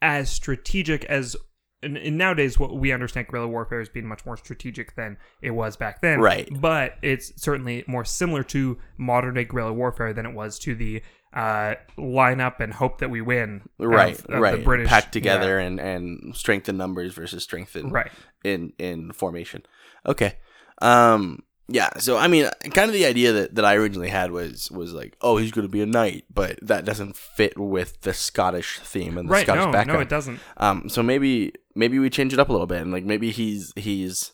[0.00, 1.36] as strategic as.
[1.84, 5.50] And, and nowadays, what we understand guerrilla warfare as being much more strategic than it
[5.50, 6.20] was back then.
[6.20, 6.48] Right.
[6.60, 11.02] But it's certainly more similar to modern day guerrilla warfare than it was to the
[11.34, 13.62] uh, line up and hope that we win.
[13.78, 14.62] right, of the right.
[14.64, 18.10] British Packed together and and strength in numbers versus strength in Right.
[18.44, 19.62] in in formation.
[20.06, 20.36] Okay.
[20.80, 24.70] Um yeah, so I mean kind of the idea that, that I originally had was
[24.70, 28.12] was like, oh, he's going to be a knight, but that doesn't fit with the
[28.12, 29.46] Scottish theme and the Right.
[29.46, 29.98] Scottish No, background.
[29.98, 30.40] no, it doesn't.
[30.58, 33.72] Um so maybe maybe we change it up a little bit and like maybe he's
[33.76, 34.32] he's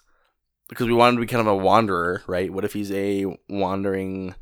[0.68, 2.52] because we wanted to be kind of a wanderer, right?
[2.52, 4.34] What if he's a wandering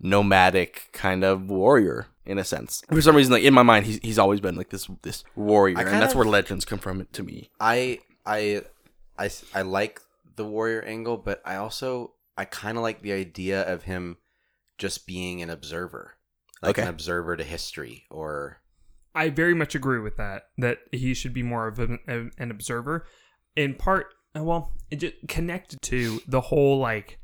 [0.00, 2.82] nomadic kind of warrior in a sense?
[2.90, 5.78] For some reason like in my mind he's he's always been like this this warrior
[5.78, 7.50] and that's of- where legends come from to me.
[7.60, 8.62] I I
[9.18, 10.00] I I like
[10.36, 14.16] the warrior angle, but I also I kind of like the idea of him
[14.78, 16.14] just being an observer,
[16.62, 16.82] like Okay.
[16.82, 18.62] an observer to history, or
[19.14, 20.44] I very much agree with that.
[20.56, 23.04] That he should be more of an, an observer.
[23.56, 27.18] In part, well, it just connected to the whole like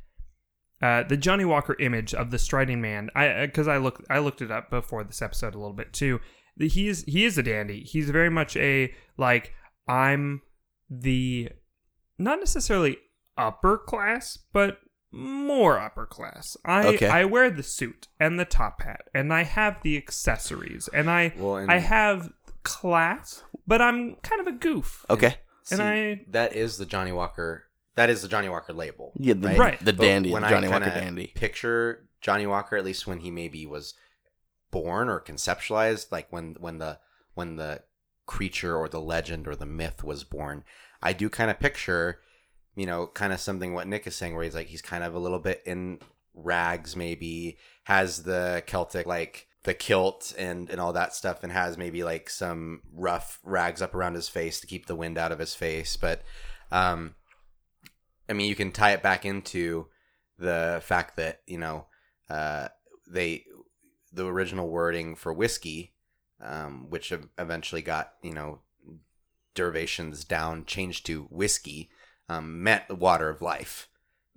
[0.82, 3.10] uh, the Johnnie Walker image of the striding man.
[3.14, 6.20] I because I looked I looked it up before this episode a little bit too.
[6.58, 7.80] He is he is a dandy.
[7.82, 9.52] He's very much a like
[9.88, 10.42] I'm
[10.90, 11.50] the
[12.18, 12.98] not necessarily
[13.36, 14.78] upper class, but
[15.12, 16.56] more upper class.
[16.64, 17.08] I Okay.
[17.08, 21.32] I wear the suit and the top hat, and I have the accessories, and I
[21.36, 22.30] Well, and- I have
[22.62, 25.04] class, but I'm kind of a goof.
[25.08, 25.36] Okay.
[25.70, 27.64] And See, I- that is the Johnnie Walker.
[27.96, 29.12] That is the Johnnie Walker label.
[29.16, 29.58] Yeah, the, right?
[29.58, 29.84] Right.
[29.84, 31.28] the But dandy, when the I Johnnie Walker dandy.
[31.34, 33.94] Picture Johnnie Walker, at least when he maybe was
[34.70, 36.98] born or conceptualized, like when when the
[37.34, 37.82] when the
[38.26, 40.62] creature or the legend or the myth was born.
[41.02, 42.20] I do kind of picture,
[42.74, 45.14] you know, kind of something what Nick is saying, where he's like he's kind of
[45.14, 46.00] a little bit in
[46.34, 51.78] rags, maybe has the Celtic like the kilt and and all that stuff, and has
[51.78, 55.38] maybe like some rough rags up around his face to keep the wind out of
[55.38, 56.20] his face, but.
[56.70, 57.14] um
[58.28, 59.86] I mean, you can tie it back into
[60.38, 61.86] the fact that you know
[62.28, 62.68] uh,
[63.08, 63.44] they
[64.12, 65.92] the original wording for whiskey,
[66.40, 68.60] um, which eventually got you know
[69.54, 71.88] derivations down changed to whiskey,
[72.28, 73.88] um, meant the water of life.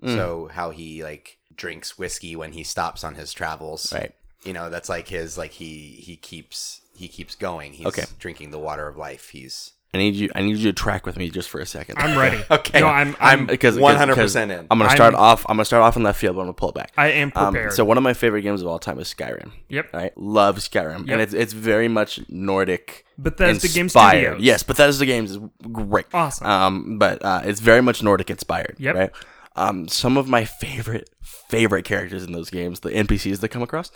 [0.01, 0.15] Mm.
[0.15, 4.13] So how he like drinks whiskey when he stops on his travels, Right.
[4.45, 7.73] You know, that's like his like he he keeps he keeps going.
[7.73, 8.05] He's Okay.
[8.19, 9.29] drinking the water of life.
[9.29, 10.29] He's I need you.
[10.35, 11.95] I need you to track with me just for a second.
[11.97, 12.43] I'm ready.
[12.51, 12.79] okay.
[12.79, 14.67] No, I'm I'm I'm, because one hundred percent in.
[14.69, 15.45] I'm gonna start I'm- off.
[15.49, 16.91] I'm gonna start off in left field, but I'm gonna pull it back.
[16.95, 17.73] I am Um, prepared.
[17.73, 19.51] so one of my favorite games of all time is Skyrim.
[19.67, 19.91] yep.
[19.91, 21.09] Right, love Skyrim, Yep.
[21.09, 23.05] and it's it's very much Nordic.
[23.17, 24.19] Bethesda Game inspired.
[24.25, 24.41] Studios.
[24.43, 25.39] Yes, Bethesda Games is
[25.71, 26.05] great.
[26.13, 26.45] Awesome.
[26.47, 28.75] Um, but uh, it's very much Nordic inspired.
[28.77, 28.95] Yep.
[28.95, 29.11] Right.
[29.55, 31.09] Um, some of my favorite
[31.49, 33.91] favorite characters in those games, the NPCs that come across,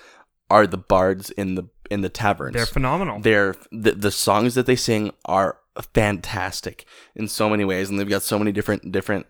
[0.50, 2.54] are the bards in the in the taverns.
[2.56, 3.20] They're phenomenal.
[3.22, 5.58] They're the, the songs that they sing are
[5.94, 9.28] fantastic in so many ways, and they've got so many different different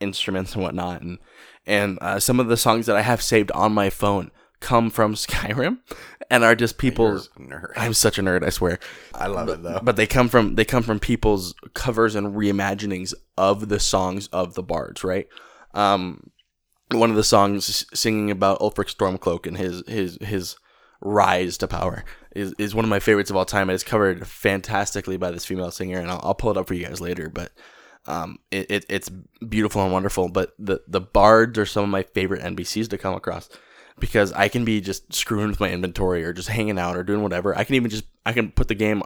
[0.00, 1.02] instruments and whatnot.
[1.02, 1.18] And
[1.66, 5.14] and uh, some of the songs that I have saved on my phone come from
[5.14, 5.78] Skyrim
[6.30, 7.28] and are just people's.
[7.38, 7.72] nerd.
[7.76, 8.78] I'm such a nerd, I swear.
[9.14, 9.80] I love it though.
[9.82, 14.54] But they come from they come from people's covers and reimaginings of the songs of
[14.54, 15.28] the bards, right?
[15.74, 16.30] Um,
[16.90, 20.56] one of the songs singing about Ulfric Stormcloak and his his his
[21.02, 23.68] rise to power is, is one of my favorites of all time.
[23.68, 26.74] It is covered fantastically by this female singer, and I'll, I'll pull it up for
[26.74, 27.28] you guys later.
[27.28, 27.52] But
[28.06, 30.28] um, it, it it's beautiful and wonderful.
[30.28, 33.48] But the the bards are some of my favorite NPCs to come across
[33.98, 37.22] because I can be just screwing with my inventory or just hanging out or doing
[37.22, 37.56] whatever.
[37.56, 39.02] I can even just I can put the game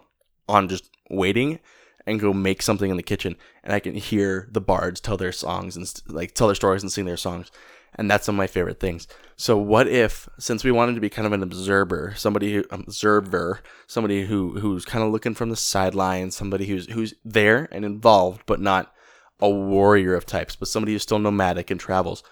[0.48, 1.58] on just waiting
[2.06, 5.32] and go make something in the kitchen, and I can hear the bards tell their
[5.32, 7.50] songs and like tell their stories and sing their songs,
[7.96, 9.08] and that's some of my favorite things.
[9.36, 13.60] So what if, since we wanted to be kind of an observer, somebody who observer,
[13.86, 18.42] somebody who who's kind of looking from the sidelines, somebody who's who's there and involved,
[18.46, 18.92] but not
[19.40, 22.22] a warrior of types, but somebody who's still nomadic and travels.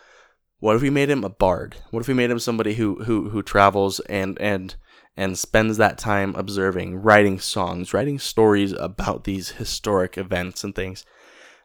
[0.60, 1.76] What if we made him a bard?
[1.90, 4.76] What if we made him somebody who who who travels and and
[5.16, 11.04] and spends that time observing, writing songs, writing stories about these historic events and things.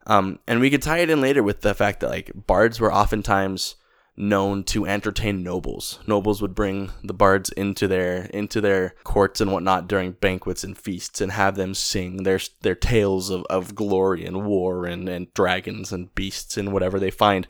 [0.05, 2.93] Um, and we could tie it in later with the fact that like bards were
[2.93, 3.75] oftentimes
[4.19, 5.99] known to entertain nobles.
[6.05, 10.77] Nobles would bring the bards into their into their courts and whatnot during banquets and
[10.77, 15.33] feasts and have them sing their their tales of, of glory and war and, and
[15.33, 17.47] dragons and beasts and whatever they find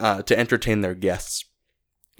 [0.00, 1.44] uh, to entertain their guests.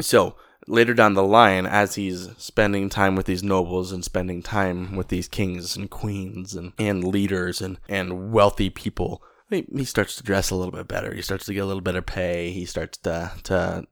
[0.00, 4.94] So later down the line, as he's spending time with these nobles and spending time
[4.94, 9.22] with these kings and queens and, and leaders and, and wealthy people,
[9.54, 11.14] he, starts to dress a little bit better.
[11.14, 12.50] He starts to get a little better pay.
[12.50, 13.86] He starts to to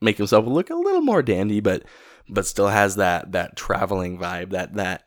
[0.00, 1.84] make himself look a little more dandy, but
[2.28, 5.04] but still has that that traveling vibe, that that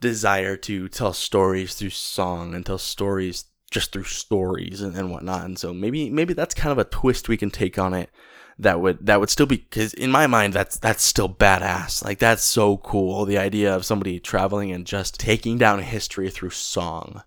[0.00, 5.44] desire to tell stories through song and tell stories just through stories and, and whatnot.
[5.44, 8.10] And so maybe maybe that's kind of a twist we can take on it
[8.58, 12.18] that would that would still be because in my mind that's that's still badass like
[12.18, 17.22] that's so cool the idea of somebody traveling and just taking down history through song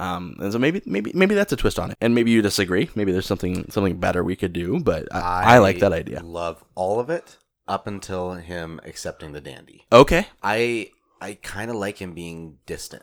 [0.00, 2.88] um, and so maybe maybe maybe that's a twist on it and maybe you disagree
[2.94, 6.64] maybe there's something something better we could do but i, I like that idea Love
[6.74, 7.36] all of it
[7.68, 9.86] up until him accepting the dandy.
[9.92, 13.02] okay I I kind of like him being distant.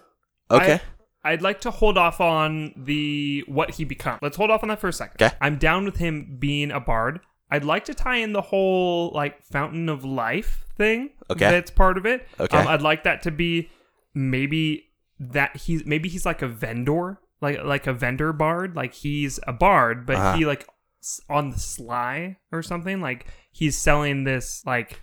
[0.52, 0.82] okay
[1.24, 4.20] I, I'd like to hold off on the what he becomes.
[4.22, 5.18] Let's hold off on that for a second.
[5.18, 5.32] 'Kay.
[5.42, 7.20] I'm down with him being a bard.
[7.52, 11.10] I'd like to tie in the whole like fountain of life thing.
[11.30, 11.50] Okay.
[11.50, 12.26] That's part of it.
[12.40, 12.58] Okay.
[12.58, 13.70] Um, I'd like that to be
[14.14, 14.87] maybe
[15.20, 18.76] that he's maybe he's like a vendor, like like a vendor bard.
[18.76, 20.38] Like he's a bard, but Uh-huh.
[20.38, 20.68] he like
[21.30, 23.02] on the sly or something.
[23.02, 25.02] Like he's selling this like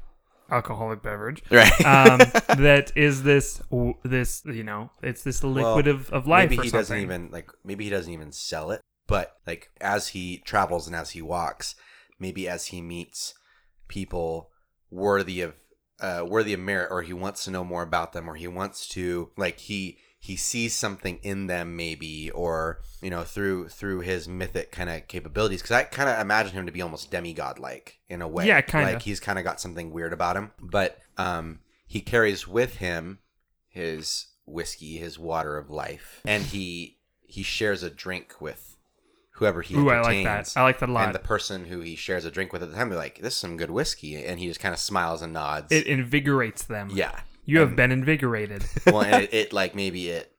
[0.50, 2.18] alcoholic beverage right um,
[2.58, 3.62] that is this
[4.04, 6.80] this you know it's this liquid Well, of, of life maybe he something.
[6.80, 10.94] doesn't even like maybe he doesn't even sell it, but like as he travels and
[10.94, 11.74] as he walks,
[12.20, 13.34] maybe as he meets
[13.88, 14.50] people
[14.90, 15.54] worthy of
[16.00, 18.88] uh worthy of merit or he wants to know more about them or he wants
[18.88, 24.26] to like he he sees something in them maybe or you know through through his
[24.26, 25.60] mythic kind of capabilities.
[25.60, 28.46] Because i kind of imagine him to be almost demigod like in a way.
[28.46, 28.94] Yeah, kinda.
[28.94, 30.52] like he's kind of got something weird about him.
[30.62, 33.18] But um he carries with him
[33.68, 38.73] his whiskey his water of life and he he shares a drink with
[39.34, 40.52] whoever he Ooh, I like that.
[40.56, 41.06] I like that a lot.
[41.06, 43.34] and the person who he shares a drink with at the time they're like this
[43.34, 46.88] is some good whiskey and he just kind of smiles and nods it invigorates them.
[46.92, 48.64] yeah you have And- been invigorated.
[48.86, 50.32] well and it, it like maybe it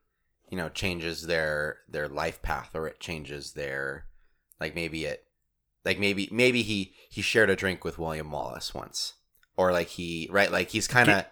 [0.50, 4.06] you know changes their their life path or it changes their
[4.60, 5.24] like maybe it
[5.84, 9.14] like maybe maybe he he shared a drink with william wallace once
[9.58, 11.26] or like he right like he's kind of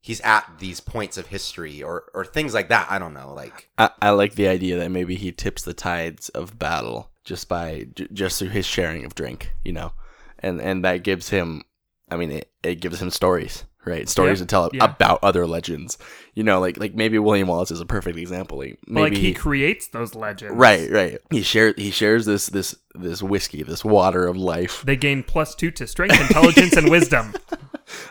[0.00, 3.68] he's at these points of history or or things like that i don't know like
[3.78, 7.86] I, I like the idea that maybe he tips the tides of battle just by
[7.94, 9.92] j- just through his sharing of drink, you know,
[10.38, 11.62] and and that gives him,
[12.10, 14.08] I mean, it, it gives him stories, right?
[14.08, 14.84] Stories Yeah, to tell yeah.
[14.84, 15.98] about other legends,
[16.34, 18.58] you know, like like maybe William Wallace is a perfect example.
[18.58, 20.56] Like maybe like he creates those legends.
[20.56, 21.18] right, right.
[21.30, 24.82] He shares he shares this this this whiskey, this water of life.
[24.84, 27.34] They gain plus two to strength, intelligence, and wisdom.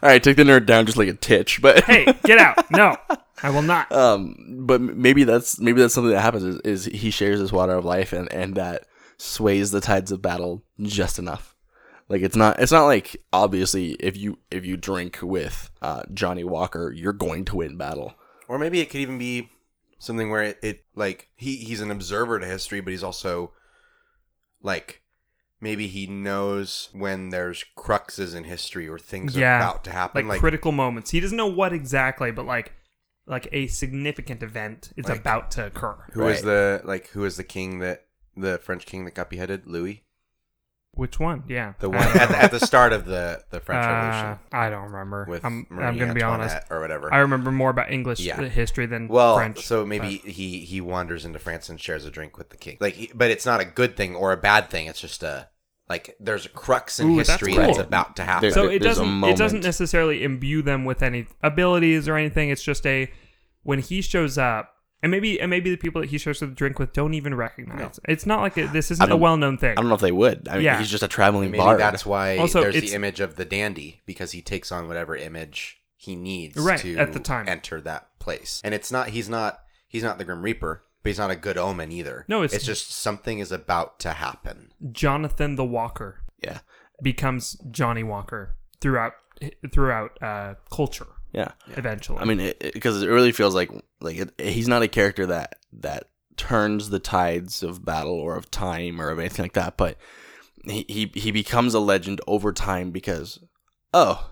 [0.01, 2.69] All right, take the nerd down just like a titch, but Hey, get out!
[2.71, 2.95] No,
[3.43, 3.91] I will not.
[3.91, 7.73] um but maybe that's maybe that's something that happens is, is he shares this water
[7.73, 8.85] of life and and that
[9.17, 11.55] sways the tides of battle just enough
[12.09, 16.43] like it's not it's not like obviously if you if you drink with uh johnnie
[16.43, 18.13] walker you're going to win battle
[18.47, 19.49] or maybe it could even be
[19.99, 23.51] something where it, it like he he's an observer to history but he's also
[24.61, 25.01] like
[25.61, 30.35] maybe he knows when there's cruxes in history or things are about to happen like,
[30.35, 31.11] like, critical moments.
[31.11, 32.73] He doesn't know what exactly, but like
[33.25, 35.97] like a significant event is Like, about to occur.
[36.13, 36.45] who is Right.
[36.45, 38.05] the like who is the king that
[38.35, 40.03] the french king that got beheaded louis
[40.95, 41.43] Which one?
[41.47, 41.73] Yeah.
[41.79, 44.83] The one at, the- at the start of the the French Uh, Revolution I don't
[44.91, 45.25] remember.
[45.29, 46.57] with I'm, I'm going to be honest.
[46.69, 47.13] Or whatever.
[47.13, 48.41] I remember more about English Yeah.
[48.41, 49.65] history than well, French.
[49.65, 52.77] so maybe he he wanders into France and shares a drink with the king.
[52.81, 54.87] Like, but it's not a good thing or a bad thing.
[54.87, 55.47] It's just a
[55.87, 57.61] like there's a crux in Ooh, that's history cool.
[57.65, 58.41] that's about to happen.
[58.41, 62.49] There- so it there's doesn't it doesn't necessarily imbue them with any abilities or anything.
[62.49, 63.09] It's just a
[63.63, 66.79] when he shows up, and maybe and maybe the people that he shares the drink
[66.79, 67.99] with don't even recognize.
[68.07, 69.71] It's not like a, this isn't a well known thing.
[69.71, 70.47] I don't know if they would.
[70.49, 70.77] I mean, Yeah.
[70.79, 71.79] he's just a traveling Maybe bard.
[71.79, 75.15] that's why Also, there's it's- the image of the dandy because he takes on whatever
[75.15, 77.47] image he needs Right, to at the time.
[77.49, 78.61] enter that place.
[78.63, 81.57] And it's not he's not he's not the Grim Reaper, but he's not a good
[81.57, 82.25] omen either.
[82.27, 84.71] No, it's- it's just something is about to happen.
[84.91, 86.59] Jonathan the Walker yeah,
[87.01, 89.13] becomes Johnnie Walker throughout
[89.71, 91.07] throughout uh, culture.
[91.31, 91.51] Yeah.
[91.75, 93.71] Eventually, I mean, because it, really feels like
[94.01, 96.05] like it, he's not a character that that
[96.37, 99.97] turns the tides of battle or of time or of anything like that, but
[100.65, 103.39] he he, he becomes a legend over time because
[103.93, 104.31] oh,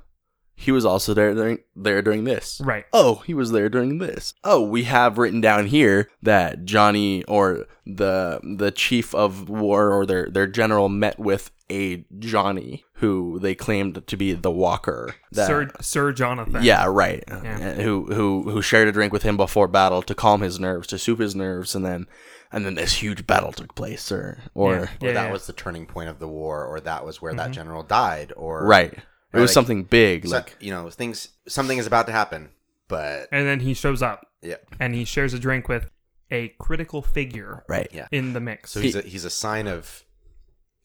[0.56, 2.60] he was also there during there during this.
[2.64, 2.86] right.
[2.92, 4.34] Oh, he was there during this.
[4.44, 10.06] Oh, we have written down here that Johnny or the the chief of war or
[10.06, 15.16] their their general met with a Johnny who they claimed to be the Walker.
[15.32, 16.64] That, Sir Sir Jonathan.
[16.64, 17.24] yeah, right.
[17.28, 17.74] Yeah.
[17.76, 20.98] Who who who shared a drink with him before battle to calm his nerves, to
[20.98, 22.08] soothe his nerves, and then
[22.52, 24.80] and then this huge battle took place, or or Yeah.
[24.80, 25.32] Or Yeah, that yeah.
[25.32, 27.52] was the turning point of the war, or that was where that mm-hmm.
[27.54, 28.94] general died, or right.
[28.94, 29.00] It
[29.34, 31.30] Right, was like- something big, so- like you know things.
[31.48, 32.50] Something is about to happen,
[32.88, 35.92] but And then he shows up yeah, and he shares a drink with
[36.32, 37.90] a critical figure right.
[37.94, 38.08] yeah.
[38.12, 38.72] in the mix.
[38.72, 40.04] So he's a he's a sign of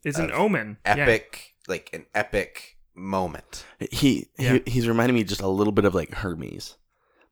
[0.05, 0.79] it's an of omen.
[0.85, 0.97] Yeah.
[0.97, 3.65] epic, like an epic moment.
[3.91, 4.59] He, Yeah.
[4.65, 6.77] he he's reminding me just a little bit of like Hermes,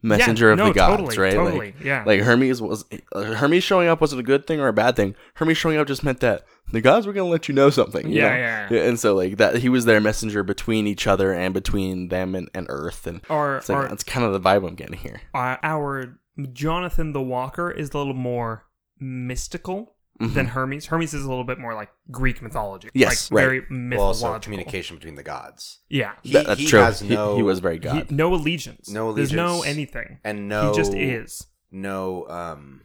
[0.02, 1.34] messenger Yeah, of no, the gods, totally, right?
[1.34, 1.58] Totally.
[1.72, 2.04] Like, yeah.
[2.06, 5.14] like Hermes was uh, Hermes showing up wasn't a good thing or a bad thing.
[5.34, 8.08] Hermes showing up just meant that the gods were gonna let you know something.
[8.08, 8.36] you Yeah, know?
[8.36, 8.82] yeah, yeah.
[8.88, 12.48] And so like that, he was their messenger between each other and between them and,
[12.54, 15.20] and Earth, and or it's like or that's kind of the vibe I'm getting here.
[15.34, 16.16] uh, our
[16.52, 18.64] Jonathan the Walker is a little more
[18.98, 20.86] mystical than Hermes.
[20.86, 22.88] Hermes is a little bit more like Greek mythology.
[22.88, 22.98] Mm-hmm.
[22.98, 23.62] Yes, like right.
[23.68, 25.80] very Well, also communication between the gods.
[25.88, 26.12] Yeah.
[26.22, 26.80] He, That- that's he true.
[26.80, 28.10] Has He- no, he, was very He- god.
[28.10, 28.90] no allegiance.
[28.90, 29.30] No allegiance.
[29.30, 30.18] There's no anything.
[30.24, 30.70] and no.
[30.70, 31.46] he just is.
[31.72, 32.82] no um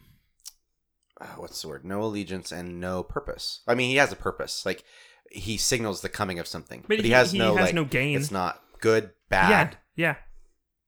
[1.21, 4.65] uh, what's the word no allegiance and no purpose i mean he has a purpose
[4.65, 4.83] like
[5.31, 7.85] he signals the coming of something but, he, he- has he no has like no
[7.85, 8.17] gain.
[8.17, 10.15] it's not good bad Yeah.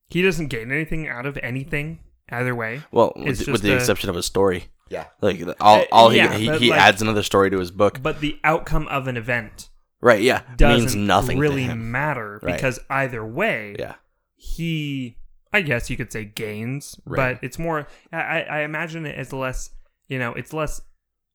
[0.09, 2.81] He doesn't gain anything out of anything either way.
[2.91, 5.85] well, It's with, with the a- exception of a story, yeah like the- all Uh,
[5.91, 7.99] all he yeah, he, he like- adds another story to his book.
[8.01, 9.69] But the outcome of an event
[9.99, 10.21] Right?
[10.21, 11.91] Yeah, doesn't means nothing really to him.
[11.91, 12.53] matter Right.
[12.55, 13.95] because either way, Yeah,
[14.35, 15.17] he
[15.53, 17.35] I guess you could say gains, Right.
[17.39, 19.71] but it's more I, I I imagine it as less
[20.07, 20.81] you know, it's less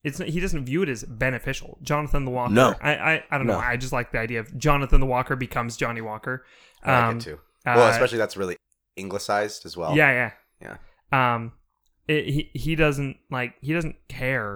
[0.04, 1.78] it's he doesn't view it as beneficial.
[1.82, 2.52] Jonathan the Walker.
[2.54, 2.74] No.
[2.80, 3.54] I I, I don't No.
[3.54, 3.58] know.
[3.60, 6.44] I just like the idea of Jonathan the Walker becomes Johnnie Walker.
[6.84, 8.56] i like Um, it too well uh, especially that's really
[8.98, 10.30] anglicized as well Yeah,
[10.60, 10.76] yeah
[11.12, 11.34] yeah.
[11.34, 11.52] Um
[12.08, 14.54] it, he he doesn't like he doesn't care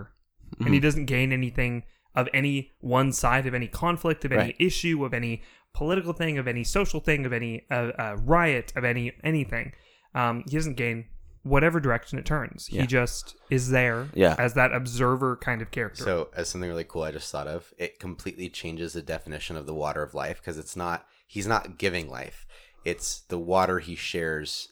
[0.59, 0.73] and Mm-hmm.
[0.75, 1.83] he doesn't gain anything
[2.15, 4.57] of any one side of any conflict of any Right.
[4.59, 5.43] issue of any
[5.75, 9.73] political thing of any social thing of any uh, uh, riot of any anything
[10.15, 11.07] um, he doesn't gain
[11.43, 12.83] whatever direction it turns Yeah.
[12.83, 14.35] he just is there Yeah.
[14.39, 17.73] as that observer kind of character so as something really cool i just thought of
[17.77, 21.77] it completely changes the definition of the water of life because it's not he's not
[21.79, 22.47] giving life
[22.85, 24.69] it's the water he shares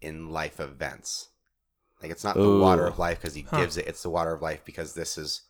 [0.00, 1.28] in life events
[2.04, 3.58] like it's not the water of life because he Huh.
[3.60, 5.42] gives it it's the water of life because this is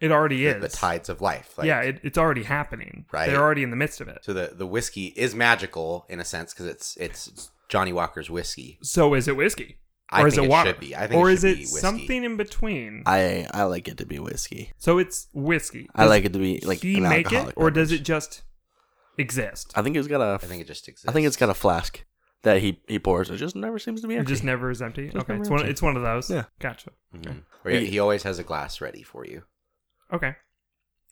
[0.00, 3.28] it already the, is the tides of life like, yeah it, it's already happening Right.
[3.30, 6.24] they're already in the midst of it So the the whiskey is magical in a
[6.24, 8.78] sense because it's it's Johnnie Walker's whiskey.
[8.82, 9.78] so is it whiskey
[10.10, 10.94] I or is think it it water should be.
[10.94, 14.04] I think or it is it be something in between I I like it to
[14.06, 14.72] be whiskey.
[14.76, 17.70] so it's whiskey I like it to be like he an make it alcoholic or
[17.70, 18.42] does it just
[19.18, 20.34] exist I think it's got a.
[20.42, 21.08] I think it just exists.
[21.08, 22.04] I think it's got a flask
[22.42, 23.30] that he he pours.
[23.30, 24.30] It just never seems to be empty.
[24.32, 25.06] It just never is empty.
[25.06, 25.66] Just okay, never it's one.
[25.66, 26.30] It's one of those.
[26.30, 26.44] Yeah.
[26.58, 26.90] gotcha.
[27.16, 27.42] Mhm.
[27.64, 29.44] Or he, he always has a glass ready for you.
[30.12, 30.34] Okay,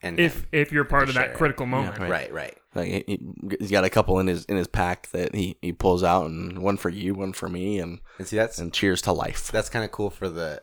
[0.02, 0.46] And if him.
[0.52, 1.36] if you're part of that it.
[1.36, 2.10] critical moment, right.
[2.10, 2.56] right, right.
[2.74, 5.72] Like he, he- he's got a couple in his in his pack that he, he
[5.72, 9.00] pulls out, and one for you, one for me, and And see that's and cheers
[9.02, 9.50] to life.
[9.52, 10.62] that's kind of cool for the.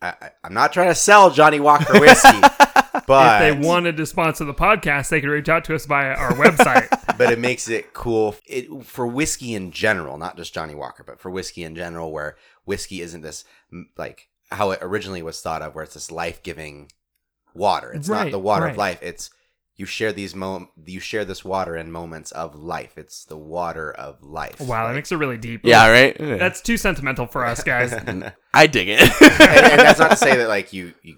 [0.00, 2.40] I, I, I'm not trying to sell Johnnie Walker whiskey,
[3.08, 6.14] but if they wanted to sponsor the podcast, they could reach out to us via
[6.14, 6.88] our website.
[7.18, 11.18] but it makes it cool it, for whiskey in general, not just Johnnie Walker, but
[11.20, 13.44] for whiskey in general, where whiskey isn't this
[13.96, 16.90] like how it originally was thought of, where it's this life giving
[17.54, 17.92] water.
[17.92, 18.70] It's Right, not the water right.
[18.70, 18.98] of life.
[19.02, 19.30] It's
[19.76, 22.98] you share these mom you share this water in moments of life.
[22.98, 24.60] It's the water of life.
[24.60, 25.60] wow, that makes it really deep.
[25.64, 26.16] Yeah, right.
[26.18, 26.36] Yeah.
[26.36, 27.92] That's too sentimental for us guys.
[28.54, 29.00] I dig it.
[29.00, 31.16] and, and that's not to say that like you you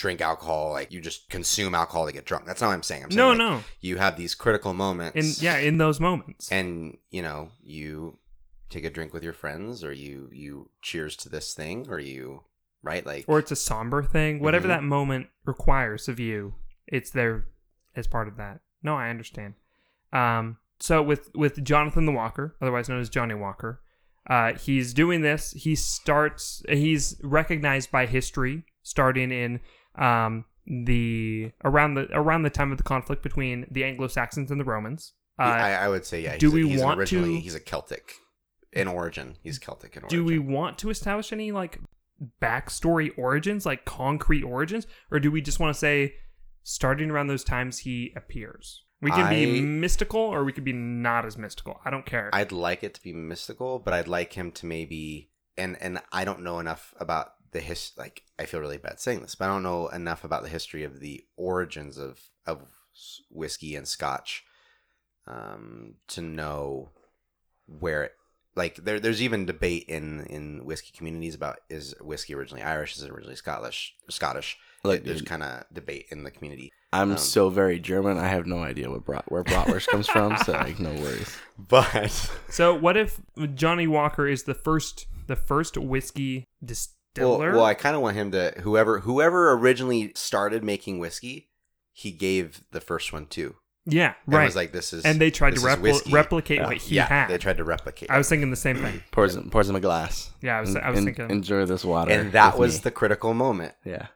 [0.00, 2.46] drink alcohol like you just consume alcohol to get drunk.
[2.46, 3.04] That's not what I'm saying.
[3.04, 3.64] I'm saying No, like, no.
[3.80, 5.38] You have these critical moments.
[5.38, 6.50] In yeah, in those moments.
[6.50, 8.18] and you know you
[8.70, 12.44] take a drink with your friends or you you cheers to this thing or you
[12.82, 14.40] right like or it's a somber thing.
[14.40, 14.74] Whatever Mhm.
[14.74, 16.54] that moment requires of you,
[16.86, 17.46] it's there
[17.94, 18.60] as part of that.
[18.82, 19.54] No, I understand.
[20.12, 23.82] Um, so with with Jonathan the Walker, otherwise known as Johnnie Walker,
[24.28, 25.50] uh, he's doing this.
[25.52, 26.62] He starts.
[26.68, 29.60] He's recognized by history, starting in
[29.96, 34.60] um, the around the around the time of the conflict between the Anglo Saxons and
[34.60, 35.12] the Romans.
[35.38, 37.60] Uh, I, I would say yeah do a- we he's want originally to- he's a
[37.60, 38.12] celtic
[38.72, 41.80] in origin he's celtic in origin do we want to establish any like
[42.40, 46.14] backstory origins, like concrete origins, or do we just want to say
[46.62, 48.84] starting around those times he appears?
[49.02, 51.80] We can be mystical, or we could be not as mystical.
[51.86, 52.28] I don't care.
[52.34, 56.24] i'd like it to be mystical but i'd like him to maybe and and i
[56.24, 59.48] don't know enough about the his like i feel really bad saying this but i
[59.48, 62.62] don't know enough about the history of the origins of of
[63.30, 64.44] whiskey and scotch
[65.26, 66.90] um to know
[67.66, 68.12] where it
[68.56, 73.02] like there, there's even debate in in whiskey communities about is whiskey originally Irish, is
[73.02, 73.94] it originally Scottish?
[74.08, 74.58] Scottish.
[74.82, 76.72] Look, there's kind of debate in the community.
[76.92, 78.18] I'm Um, so very German.
[78.18, 80.36] I have no idea what brat, where bratwurst comes from.
[80.38, 81.36] So like, no worries.
[81.58, 82.10] But
[82.48, 83.20] so, what if
[83.54, 86.44] Johnny Walker is the first the first whiskey
[87.18, 91.48] well, well, I kind of want him to whoever whoever originally started making whiskey,
[91.92, 93.56] he gave the first one to.
[93.86, 94.44] yeah, And right.
[94.44, 96.66] was like this is and they tried to is repli- replicate Yeah.
[96.66, 97.28] what he yeah, had.
[97.28, 98.10] they tried to replicate.
[98.10, 99.02] I was thinking the same thing.
[99.10, 100.30] Pours him, pours him a glass.
[100.42, 100.76] Yeah, I was.
[100.76, 101.30] En- I was en- thinking.
[101.30, 102.12] Enjoy this water.
[102.12, 102.80] and that was me.
[102.84, 103.74] the critical moment.
[103.84, 104.06] yeah.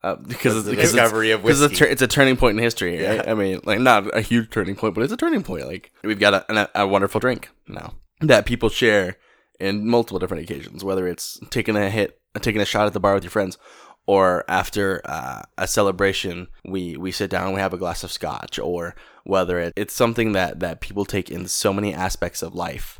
[0.00, 1.84] Uh, because it's the because discovery it's, of because it's a, whiskey.
[1.86, 2.92] tur- it's a turning point in history.
[3.04, 3.16] Right?
[3.16, 3.30] Yeah.
[3.32, 5.66] I mean, like not a huge turning point, but it's a turning point.
[5.66, 9.16] Like we've got a, a, a wonderful drink now that people share
[9.58, 13.14] in multiple different occasions, whether it's taking a hit, taking a shot at the bar
[13.14, 13.58] with your friends,
[14.06, 18.12] or after uh, a celebration, we we sit down, and we have a glass of
[18.12, 22.54] scotch, or whether it, it's something that that people take in so many aspects of
[22.54, 22.98] life,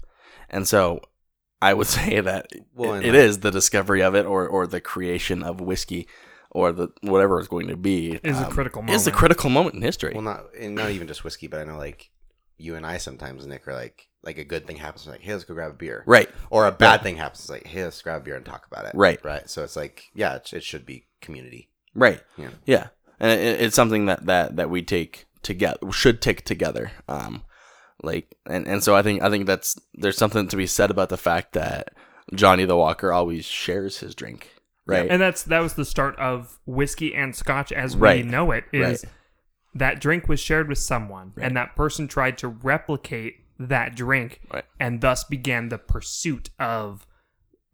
[0.51, 1.01] and so.
[1.61, 4.47] I would say that Well, it- and it like- is the discovery of it, or,
[4.47, 6.07] or the creation of whiskey,
[6.53, 8.13] or the whatever it's going to be.
[8.23, 10.13] Is a um, critical Is a critical moment in history.
[10.15, 12.11] Well, not and not even just whiskey, but I know like
[12.59, 15.45] you and I sometimes Nick are like like a good thing happens, like hey, let's
[15.45, 16.29] go grab a beer, right.
[16.51, 17.03] Or a bad Right.
[17.03, 19.23] thing happens, like hey, let's grab a beer and talk about it, Right.
[19.25, 19.49] Right.
[19.49, 21.71] So it's like yeah, it, it should be community.
[21.95, 22.21] Right.
[22.37, 22.51] Yeah.
[22.67, 22.87] Yeah.
[23.21, 26.93] And it, it's something that, that, that we take together, should take together.
[27.09, 27.43] Um,
[28.03, 31.09] like, and, and so I think, I think that's, there's something to be said about
[31.09, 31.89] the fact that
[32.33, 34.53] Johnny the Walker always shares his drink.
[34.87, 35.11] Right.
[35.11, 38.65] And that's that was the start of whiskey and scotch as we know it.
[38.73, 39.13] Is Right.
[39.75, 41.45] that drink was shared with someone, Right.
[41.47, 44.65] and that person tried to replicate that drink, Right.
[44.79, 47.07] and thus began the pursuit of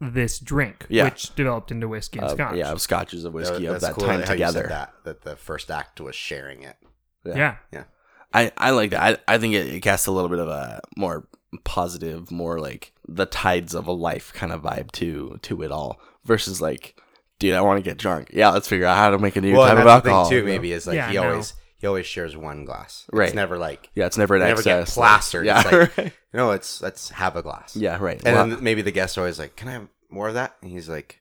[0.00, 1.04] this drink, Yeah.
[1.04, 2.56] which developed into whiskey and Of- scotch.
[2.56, 2.70] yeah.
[2.72, 4.66] Of scotches of whiskey That- of that cool time how you said together.
[4.68, 6.76] that that the first act was sharing it.
[7.24, 7.56] yeah.
[7.72, 7.84] Yeah.
[8.32, 9.20] I, I like that.
[9.28, 11.28] I, I think it, it casts a little bit of a more
[11.64, 16.00] positive, more like the tides of a life kind of vibe to to it all
[16.24, 17.00] versus like,
[17.38, 18.30] dude, I want to get drunk.
[18.32, 20.24] Yeah, let's figure out how to make a new well, type of that's the alcohol.
[20.28, 20.44] thing too.
[20.44, 21.30] Maybe is like Yeah, he no.
[21.30, 21.54] always
[21.84, 23.04] he always shares one glass.
[23.12, 23.26] Right.
[23.26, 24.94] It's never like Yeah, it's never an never get excess.
[24.94, 25.44] plastered.
[25.44, 26.12] Yeah, It's like, right.
[26.32, 27.76] no, it's let's have a glass.
[27.76, 28.22] yeah, right.
[28.24, 30.56] And Well, then maybe the guest always like, can I have more of that?
[30.62, 31.20] And he's like,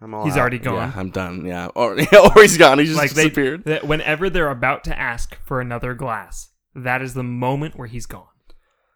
[0.00, 0.24] I'm all.
[0.24, 0.74] He's out." already gone.
[0.76, 1.44] yeah, I'm done.
[1.46, 1.92] Yeah, or
[2.36, 2.78] or he's gone.
[2.78, 3.64] He just like they, disappeared.
[3.64, 8.06] that whenever they're about to ask for another glass, that is the moment where he's
[8.06, 8.26] gone.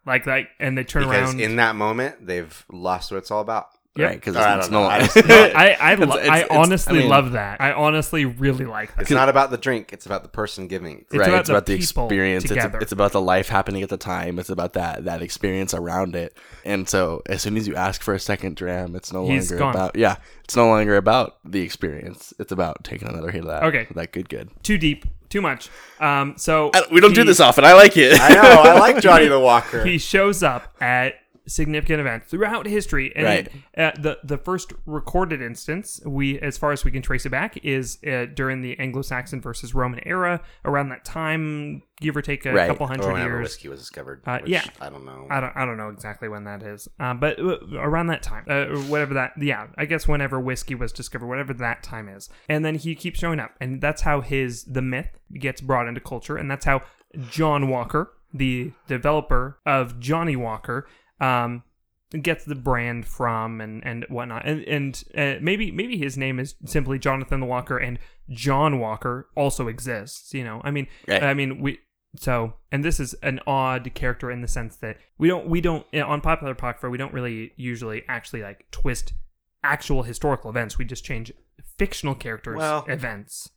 [0.05, 1.41] Like like, and they turn because around.
[1.41, 3.67] in that moment they've lost what it's all about.
[3.99, 4.07] Yep.
[4.09, 4.83] Right, because Or it's, don't no.
[4.89, 7.59] I No, I I, lo- It's- it's- I it's- honestly I mean- love that.
[7.61, 9.01] I honestly really like that.
[9.03, 10.99] It's not about the drink; it's about the person giving.
[11.09, 12.43] It's right, about it's the about the people experience.
[12.45, 12.79] It's, together.
[12.79, 14.39] it's about the life happening at the time.
[14.39, 16.37] It's about that that experience around it.
[16.65, 19.59] And so, as soon as you ask for a second dram, it's no He's longer
[19.63, 19.75] gone.
[19.75, 20.15] about yeah.
[20.45, 22.33] It's no longer about the experience.
[22.39, 23.63] It's about taking another hit of that.
[23.63, 23.87] Okay.
[23.95, 24.49] that good good.
[24.63, 25.69] Too deep, too much.
[25.99, 27.65] Um, so I- we don't do he- this often.
[27.65, 28.19] I like it.
[28.21, 28.41] I know.
[28.71, 29.83] I like Johnny the Walker.
[29.89, 31.15] He shows up at
[31.49, 33.49] significant events throughout history, and Right.
[33.77, 37.57] uh, the the first recorded instance, we as far as we can trace it back,
[37.65, 40.41] is uh, during the Anglo-Saxon versus Roman era.
[40.63, 42.67] Around that time, give or take a Right.
[42.67, 43.43] couple hundred whenever years.
[43.49, 44.21] whiskey was discovered.
[44.25, 44.63] Uh, which yeah.
[44.79, 45.27] I don't know.
[45.29, 48.45] I don't, I don't know exactly when that is, uh, but uh, around that time,
[48.47, 52.63] uh, whatever that, yeah, I guess whenever whiskey was discovered, whatever that time is, and
[52.63, 56.37] then he keeps showing up, and that's how his the myth gets brought into culture,
[56.37, 56.81] and that's how
[57.29, 60.87] John Walker, the developer of Johnnie Walker,
[61.19, 61.63] um,
[62.21, 66.55] gets the brand from and and whatnot, and and uh, maybe maybe his name is
[66.65, 67.99] simply Jonathan the Walker, and
[68.29, 70.33] John Walker also exists.
[70.33, 71.23] You know, I mean, Right.
[71.23, 71.79] I mean we
[72.15, 75.85] so, and this is an odd character in the sense that we don't, we don't,
[75.93, 79.13] know, on popular apocrypha, we don't really usually actually like twist
[79.63, 80.79] actual historical events.
[80.79, 81.31] We just change
[81.77, 83.51] fictional characters' Well- events.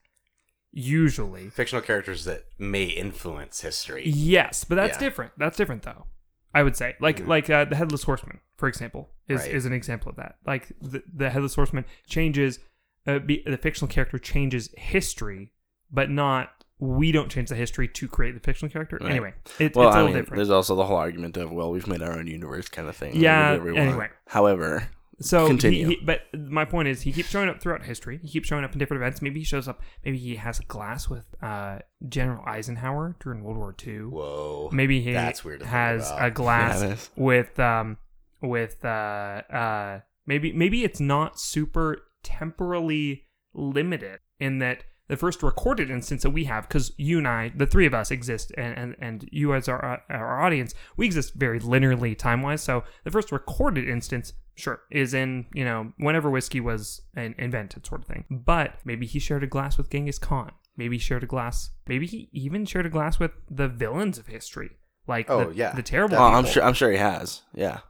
[0.70, 1.48] usually.
[1.50, 4.04] Fictional characters that may influence history.
[4.06, 5.00] Yes, but that's Yeah.
[5.00, 5.32] different.
[5.38, 6.06] That's different though.
[6.54, 9.50] I would say, like like uh, the headless horseman, for example, is Right.
[9.52, 10.36] is an example of that.
[10.46, 12.58] Like the, the headless horseman changes,
[13.06, 15.52] uh, be, the fictional character changes history,
[15.90, 18.98] but not we don't change the history to create the fictional character.
[19.00, 19.10] Right.
[19.12, 20.36] Anyway, it, Well, it's a I little mean, different.
[20.38, 23.14] there's also the whole argument of well, we've made our own universe kind of thing.
[23.14, 23.88] Yeah, We do whatever we want.
[23.90, 24.08] anyway.
[24.26, 24.88] However,
[25.22, 25.88] So, Continue.
[25.88, 28.18] He, he, but my point is, he keeps showing up throughout history.
[28.22, 29.22] He keeps showing up in different events.
[29.22, 29.80] Maybe he shows up.
[30.04, 33.98] Maybe he has a glass with uh, General Eisenhower during World War II.
[34.00, 34.70] Whoa.
[34.72, 37.98] Maybe he That's weird has a glass Yeah, with um
[38.40, 45.90] with uh uh maybe maybe it's not super temporally limited in that the first recorded
[45.90, 48.96] instance that we have because you and I the three of us exist and and,
[48.98, 53.30] and you as our our audience we exist very linearly time wise so the first
[53.30, 58.24] recorded instance sure is in you know whenever whiskey was in, invented sort of thing
[58.30, 62.06] but maybe he shared a glass with Genghis Khan maybe he shared a glass maybe
[62.06, 65.74] he even shared a glass with the villains of history like Oh, the, yeah.
[65.74, 66.62] the terrible oh, I'm sure.
[66.62, 67.42] I'm sure he has.
[67.54, 67.80] Yeah.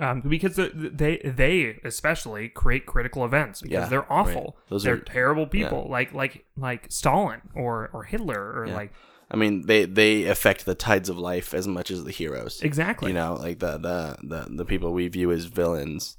[0.00, 4.42] Um, because they they especially create critical events because Yeah, they're awful.
[4.58, 4.68] right.
[4.70, 8.74] Those they're are- terrible people, like like like Stalin or or Hitler or Yeah.
[8.74, 8.92] like
[9.30, 12.60] I mean, they they affect the tides of life as much as the heroes.
[12.62, 13.08] exactly.
[13.10, 16.18] You know, like the the the, the people we view as villains,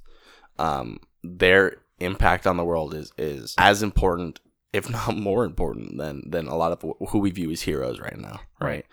[0.57, 4.39] um, their impact on the world is is as important,
[4.73, 8.17] if not more important, than than a lot of who we view as heroes right
[8.17, 8.39] now.
[8.59, 8.67] Right.
[8.69, 8.86] Right.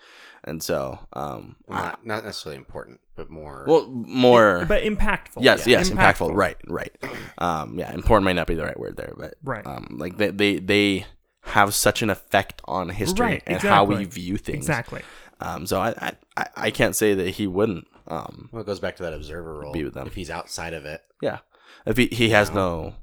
[0.45, 3.65] And so, um, Well, not, not necessarily important, but more.
[3.67, 4.65] well, more.
[4.67, 5.41] but impactful.
[5.41, 6.31] Yes, Yeah, yes, impactful.
[6.33, 6.95] Right, right.
[7.37, 9.65] Um, yeah, important might not be the right word there, but Right.
[9.65, 11.05] Um, like they, they they
[11.41, 14.57] have such an effect on history Right, and how we view things.
[14.65, 15.01] Exactly.
[15.39, 17.87] Um, so I, I I I can't say that he wouldn't.
[18.07, 19.73] Um, well, it goes back to that observer role.
[19.73, 20.07] Be with them.
[20.07, 21.39] If he's outside of it, yeah,
[21.85, 22.95] if he he has no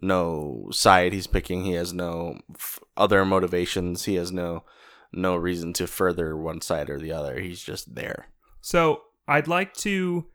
[0.00, 4.64] no side he's picking, he has no f- other motivations, he has no
[5.12, 7.40] no reason to further one side or the other.
[7.40, 8.26] He's just there.
[8.60, 10.26] So I'd like to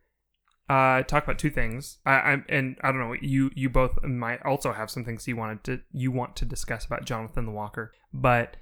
[0.69, 1.97] uh, talk about two things.
[2.05, 3.15] I, I and I don't know.
[3.19, 6.85] You you both might also have some things you wanted to you want to discuss
[6.85, 7.91] about Jonathan the Walker.
[8.13, 8.55] But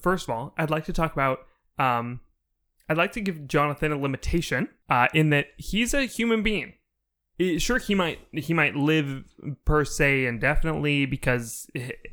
[0.00, 1.40] first of all, I'd like to talk about.
[1.78, 2.20] Um,
[2.88, 6.74] I'd like to give Jonathan a limitation uh, in that he's a human being.
[7.58, 9.24] Sure, he might he might live
[9.64, 11.68] per se indefinitely because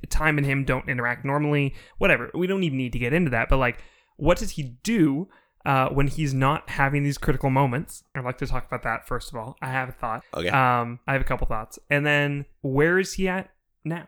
[0.09, 1.75] time and him don't interact normally.
[1.97, 2.31] Whatever.
[2.33, 3.49] We don't even need to get into that.
[3.49, 3.83] But like,
[4.17, 5.29] what does he do
[5.65, 8.03] uh, when he's not having these critical moments?
[8.15, 9.57] I'd like to talk about that first of all.
[9.61, 10.23] I have a thought.
[10.33, 10.49] Okay.
[10.49, 13.49] Um, I have a couple thoughts, and then where is he at
[13.83, 14.07] now?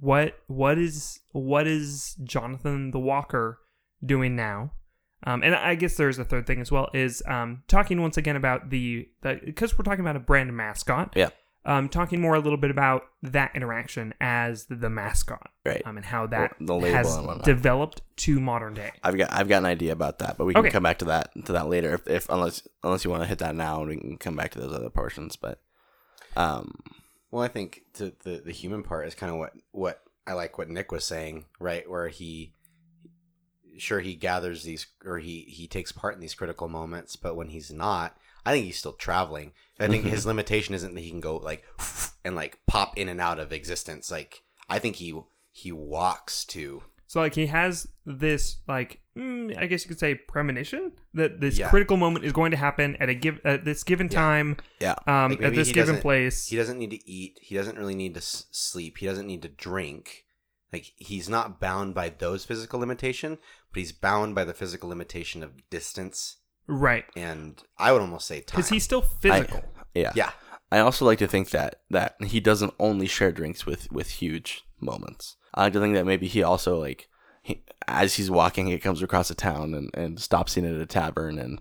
[0.00, 3.58] What what is what is Jonathan the Walker
[4.04, 4.72] doing now?
[5.24, 8.36] Um, and I guess there's a third thing as well is um, talking once again
[8.36, 11.14] about the because we're talking about a brand mascot.
[11.16, 11.30] Yeah.
[11.68, 15.82] Um, talking more a little bit about that interaction as the mascot, Right.
[15.84, 18.92] um, and how that The label has developed to modern day.
[19.02, 20.70] I've got I've got an idea about that, but we can Okay.
[20.70, 23.40] come back to that to that later if, if unless unless you want to hit
[23.40, 25.34] that now and we can come back to those other portions.
[25.34, 25.60] But
[26.36, 26.78] um
[27.32, 30.58] well, I think to the the human part is kind of what what I like
[30.58, 31.88] what Nick was saying, right?
[31.90, 32.54] Where he
[33.76, 37.48] sure he gathers these or he he takes part in these critical moments, but when
[37.48, 38.16] he's not,
[38.46, 39.52] I think he's still traveling.
[39.78, 41.64] I think his limitation isn't that he can go like
[42.24, 44.10] and like pop in and out of existence.
[44.10, 45.18] Like I think he
[45.52, 50.14] he walks to So like he has this like mm, I guess you could say
[50.14, 51.68] premonition that this Yeah.
[51.70, 54.18] critical moment is going to happen at a give at this given Yeah.
[54.18, 54.94] time yeah.
[55.06, 56.46] um Like, at this given place.
[56.48, 59.42] he doesn't need to eat he doesn't really need to s- sleep he doesn't need
[59.42, 60.24] to drink
[60.72, 63.38] like he's not bound by those physical limitation
[63.72, 66.36] but he's bound by the physical limitation of distance
[66.66, 67.04] right.
[67.16, 69.64] and i would almost say time Cuz he's still physical.
[69.94, 70.12] Yeah.
[70.14, 70.32] yeah
[70.70, 74.64] I also like to think that that he doesn't only share drinks with with huge
[74.80, 75.36] moments.
[75.54, 77.08] I like to think that maybe he also like
[77.42, 80.86] he, as he's walking, he comes across a town and, and stops in at a
[80.86, 81.60] tavern and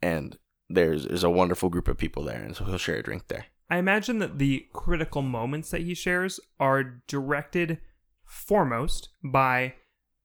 [0.00, 0.38] and
[0.68, 3.46] there's there's a wonderful group of people there, and so he'll share a drink there.
[3.70, 7.80] I imagine that the critical moments that he shares are directed
[8.24, 9.74] foremost by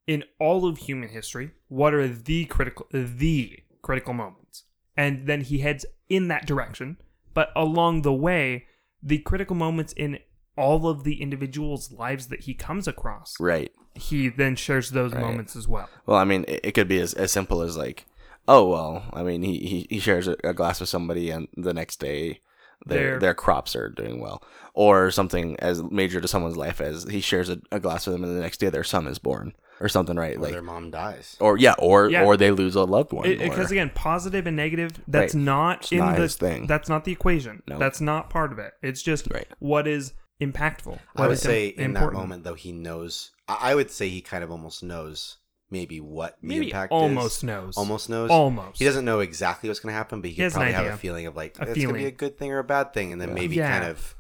[0.08, 4.64] in all of human history what are the critical the critical moments.
[4.98, 6.98] And then he heads in that direction.
[7.36, 8.66] But along the way
[9.04, 10.18] the critical moments in
[10.58, 13.72] all of the individuals lives that he comes across Right.
[13.96, 15.22] he then shares those Right.
[15.22, 15.90] moments as well.
[16.06, 18.06] Well, I mean, it, it could be as, as simple as like,
[18.48, 21.74] oh well, I mean, he he, he shares a, a glass with somebody, and the
[21.74, 22.40] next day,
[22.86, 24.44] their Their- their crops are doing well,
[24.76, 28.24] or something as major to someone's life as he shares a, a glass with them,
[28.24, 30.38] and the next day their son is born, or something, right?
[30.38, 32.24] or like, their mom dies or yeah, or Yeah.
[32.24, 33.24] or they lose a loved one.
[33.38, 35.44] because again positive and negative that's Right.
[35.44, 36.68] not It's in not the thing.
[36.68, 37.78] that's not the equation No.
[37.80, 39.48] that's not part of it it's just Right.
[39.60, 43.72] what is impactful i would is say im- in that moment though he knows I
[43.72, 45.38] I would say he kind of almost knows
[45.70, 47.44] maybe what the Maybe impact almost is.
[47.44, 47.76] knows.
[47.78, 48.30] Almost knows.
[48.30, 48.78] Almost.
[48.78, 50.98] He doesn't know exactly what's going to happen, but he, He could probably have a
[50.98, 53.12] feeling of like A it's going to be a good thing or a bad thing,
[53.12, 53.34] and then Yeah.
[53.36, 53.72] maybe Yeah.
[53.80, 54.16] kind of,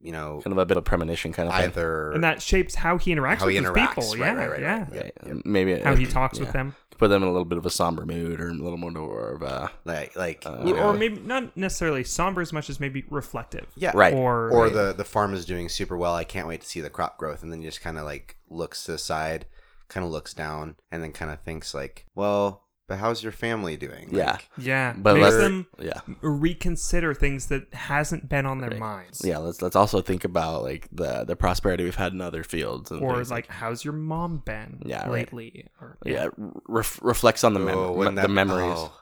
[0.00, 1.82] you know, kind of a bit of premonition kind of thing.
[2.14, 3.88] and that shapes how he interacts how with he his interacts.
[3.96, 4.10] people.
[4.10, 4.78] right, yeah, right, right, yeah.
[4.80, 4.94] right.
[4.94, 5.36] Yep, yep.
[5.44, 6.44] Maybe How it- he talks yeah.
[6.44, 8.76] with them, Put them in a little bit of a somber mood or a little
[8.76, 12.68] more of a like like Uh, you know, or maybe not necessarily somber as much
[12.70, 13.66] as maybe reflective.
[13.76, 14.14] yeah, Right.
[14.14, 16.14] Or, Or the the farm is doing super well.
[16.14, 18.36] I can't wait to see the crop growth, and then he just kind of like
[18.50, 19.46] looks to the side,
[19.88, 23.76] kind of looks down, and then kind of thinks like, well, but how's your family
[23.76, 24.08] doing?
[24.10, 24.32] Yeah.
[24.32, 26.00] Like, yeah, But makes let's- them yeah.
[26.22, 28.80] reconsider things that hasn't been on their Right.
[28.80, 29.22] minds.
[29.24, 32.90] Yeah, let's let's also think about like the the prosperity we've had in other fields
[32.90, 35.10] and Or things like, how's your mom been Yeah, right.
[35.12, 35.66] lately?
[35.80, 36.28] Or, yeah,
[36.66, 38.74] ref- reflects on the mem- oh, wouldn't the that- memories.
[38.76, 38.92] oh.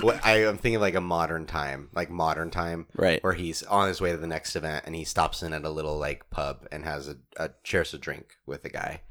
[0.00, 3.22] What I, I'm thinking like a modern time, like modern time, Right.
[3.22, 5.70] where he's on his way to the next event and he stops in at a
[5.70, 9.02] little like pub and has a, a shares a drink with a guy.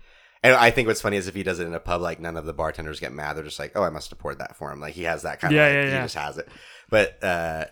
[0.46, 2.38] And I think what's funny is if he does it in a pub, like none
[2.38, 3.36] of the bartenders get mad.
[3.36, 5.40] They're just like, "Oh, I must have poured that for him." Like he has that
[5.40, 5.98] kind Yeah, of, like, yeah, yeah.
[6.00, 6.48] he just has it.
[6.90, 7.66] But uh,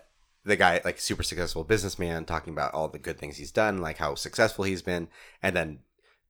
[0.44, 3.98] the guy, like super successful businessman, talking about all the good things he's done, like
[3.98, 5.08] how successful he's been,
[5.42, 5.80] and then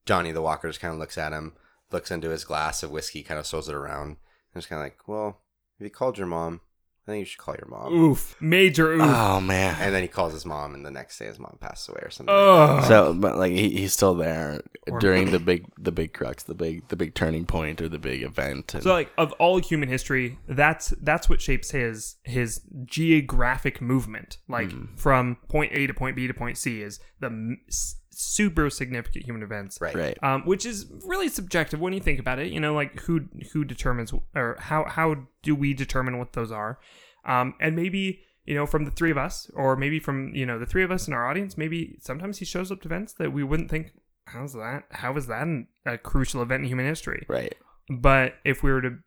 [0.06, 1.54] Johnny the Walker just kind of looks at him,
[1.92, 4.08] looks into his glass of whiskey, kind of swirls it around,
[4.54, 5.40] and just kind of like, "Well,
[5.80, 6.60] if you called your mom,
[7.06, 9.02] I think you should call your mom." oof, major oof.
[9.04, 9.76] Oh man.
[9.82, 12.10] And then he calls his mom, and the next day his mom passes away or
[12.10, 12.34] something.
[12.34, 12.70] Ugh.
[12.80, 12.86] like.
[12.86, 16.54] So, but like he, he's still there Or- during the big the big crux, the
[16.56, 18.74] big the big turning point or the big event.
[18.74, 24.38] And, So like of all human history, that's that's what shapes his his geographic movement.
[24.48, 24.96] Like Hmm.
[24.96, 29.26] from point A to point B to point C is the m- s- super significant
[29.26, 29.80] human events.
[29.82, 29.96] Right.
[29.96, 30.18] right.
[30.24, 32.52] Um, which is really subjective when you think about it.
[32.52, 36.80] You know, like who who determines or how how do we determine what those are?
[37.26, 40.60] Um, and maybe you know from the three of us, or maybe from you know
[40.60, 43.32] the three of us in our audience, maybe sometimes he shows up to events that
[43.34, 43.92] we wouldn't think.
[44.26, 44.84] How's that?
[44.92, 45.48] How is that
[45.86, 47.26] a crucial event in human history?
[47.28, 47.56] Right.
[47.90, 49.00] But if we were to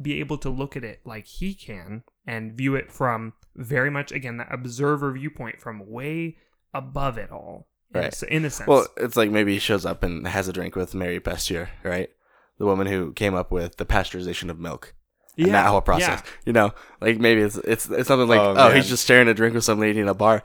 [0.00, 4.10] be able to look at it like he can and view it from very much
[4.10, 6.36] again that observer viewpoint from way
[6.72, 8.06] above it all, in a Right.
[8.06, 8.66] s- in a sense.
[8.68, 12.08] Well, it's like maybe he shows up and has a drink with Mary Pasteur, right?
[12.58, 14.94] The woman who came up with the pasteurization of milk.
[15.36, 16.22] Yeah, And that whole process.
[16.44, 19.34] You know, like maybe it's it's it's something like Oh, oh, he's just sharing a
[19.34, 20.42] drink with some lady in a bar,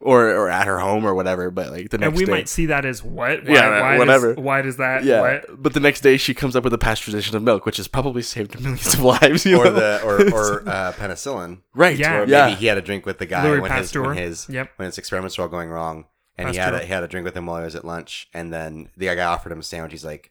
[0.00, 1.50] or or at her home or whatever.
[1.50, 2.06] But like the next day.
[2.06, 3.44] and we day, might see that as what?
[3.44, 4.34] Why, Yeah, why whatever.
[4.34, 5.04] Does, why does that?
[5.04, 5.20] yeah.
[5.20, 5.62] What?
[5.62, 8.22] But the next day she comes up with the pasteurization of milk, which has probably
[8.22, 9.44] saved millions of lives.
[9.44, 9.72] You or know?
[9.72, 11.58] the or or uh, penicillin.
[11.74, 12.20] right, Yeah.
[12.20, 14.48] Or yeah, maybe he had a drink with the guy Louis when his, when his
[14.48, 14.70] Yep.
[14.76, 16.06] when his experiments were all going wrong,
[16.40, 18.28] and he had a, he had a drink with him while he was at lunch,
[18.34, 19.92] and then the guy offered him a sandwich.
[19.92, 20.30] He's like,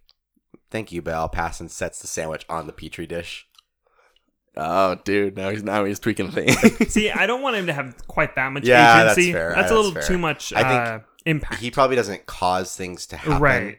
[0.71, 3.47] "Thank you, but I'll pass," and sets the sandwich on the petri dish.
[4.57, 6.57] Oh, dude, now he's now he's tweaking things.
[6.93, 9.33] See, I don't want him to have quite that much Yeah, that's agency.
[9.33, 9.49] fair.
[9.49, 10.01] That's That's a little fair.
[10.03, 11.61] too much I think uh, impact.
[11.61, 13.77] He probably doesn't cause things to happen, Right.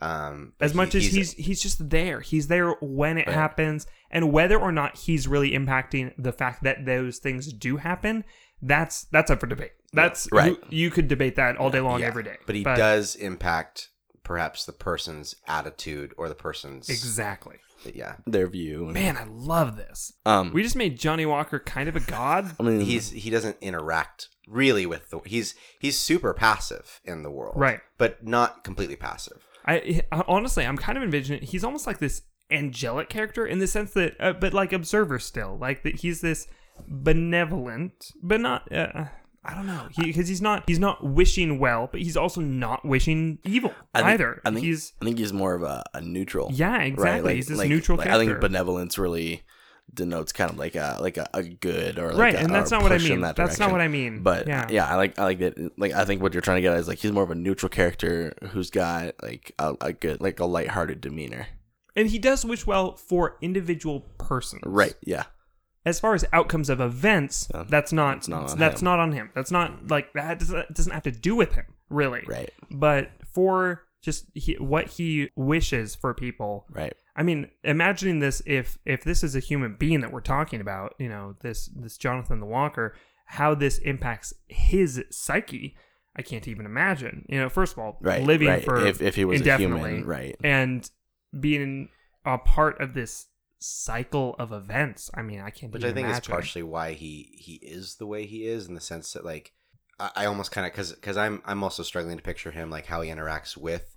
[0.00, 2.20] Um, but as much he- as he's he's just there.
[2.20, 3.34] He's there when it Right.
[3.34, 8.24] happens, and whether or not he's really impacting the fact that those things do happen,
[8.62, 9.72] that's that's up for debate.
[9.92, 10.56] That's Right.
[10.68, 12.36] You, you could debate that all day long, yeah, every day.
[12.46, 13.88] but he does impact
[14.22, 17.56] perhaps the person's attitude or the person's exactly.
[17.94, 18.16] yeah.
[18.26, 18.84] Their view.
[18.86, 20.12] Man, I love this.
[20.26, 22.54] um, We just made Johnny Walker kind of a god.
[22.60, 27.30] I mean, He's he doesn't interact really with the he's he's super passive in the
[27.30, 27.80] world, Right.
[27.96, 29.44] But not completely passive.
[29.66, 31.42] I, I honestly, I'm kind of envisioning.
[31.42, 35.58] He's almost like this angelic character in the sense that, uh, but like observer still,
[35.58, 36.48] like that he's this
[36.86, 38.70] benevolent, but not.
[38.72, 39.06] Uh,
[39.44, 43.38] I don't know, because he's not he's not wishing well, but he's also not wishing
[43.44, 44.42] evil I think, either.
[44.44, 46.50] I think he's I think he's more of a, a neutral.
[46.52, 47.22] yeah, exactly.
[47.30, 49.42] Like- he's this like- neutral like, I think benevolence really
[49.94, 52.70] denotes kind of like a like a, a good or like right, a, and that's
[52.70, 53.22] not what I mean.
[53.22, 54.22] that That's not what I mean.
[54.22, 54.86] But yeah, yeah.
[54.86, 55.78] I like I like that.
[55.78, 57.34] Like I think what you're trying to get at is like he's more of a
[57.34, 61.46] neutral character who's got like a, a good like a lighthearted demeanor.
[61.96, 64.60] and he does wish well for individual persons.
[64.66, 64.94] Right.
[65.02, 65.24] Yeah.
[65.86, 67.64] As far as outcomes of events, Yeah.
[67.68, 68.84] that's not, not on that's him.
[68.84, 69.30] not on him.
[69.34, 72.24] That's not like that doesn't, doesn't have to do with him, really.
[72.26, 72.50] Right.
[72.70, 76.94] But for just he, what he wishes for people, Right.
[77.16, 80.94] I mean, imagining this if if this is a human being that we're talking about,
[80.98, 82.94] you know, this this Jonathan the Walker,
[83.26, 85.76] how this impacts his psyche,
[86.14, 87.24] I can't even imagine.
[87.28, 88.22] You know, first of all, Right.
[88.22, 88.64] living right.
[88.64, 90.36] for if if he was a indefinitely, human, right.
[90.44, 90.88] and
[91.40, 91.88] being
[92.24, 93.26] a part of this
[93.58, 95.10] cycle of events.
[95.14, 95.72] I mean, I can't.
[95.72, 98.80] which I think is partially why he he is the way he is in the
[98.80, 99.52] sense that like
[99.98, 102.86] I, I almost kind of because because I'm I'm also struggling to picture him like
[102.86, 103.96] how he interacts with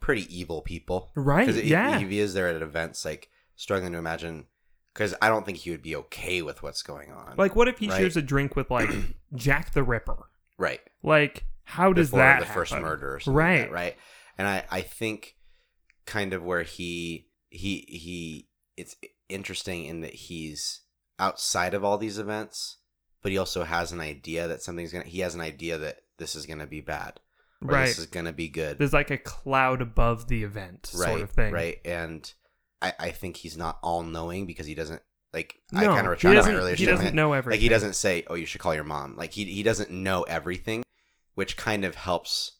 [0.00, 1.96] pretty evil people Right, because yeah.
[2.00, 4.46] if he is there at events like struggling to imagine
[4.92, 7.78] because I don't think he would be okay with what's going on Like, what if
[7.78, 7.98] he Right.
[7.98, 8.90] shares a drink with like
[9.34, 10.28] Jack the Ripper?
[10.58, 12.82] right Like, how does before that the first happen?
[12.84, 13.68] murder or something like Right.
[13.68, 13.96] that, right
[14.38, 15.36] and I I think
[16.04, 18.96] kind of where he he he it's
[19.28, 20.80] interesting in that he's
[21.18, 22.78] outside of all these events,
[23.22, 26.34] but he also has an idea that something's gonna he has an idea that this
[26.34, 27.20] is gonna be bad.
[27.60, 27.86] Right.
[27.86, 28.78] this is gonna be good.
[28.78, 31.08] There's like a cloud above the event, right.
[31.08, 31.52] sort of thing.
[31.52, 31.78] Right.
[31.84, 32.30] And
[32.80, 35.00] I, I think he's not all knowing because he doesn't
[35.32, 37.60] like No, I kind of my doesn't- earlier he doesn't know Like everything.
[37.60, 40.82] he doesn't say, "Oh, you should call your mom." Like he he doesn't know everything,
[41.34, 42.58] which kind of helps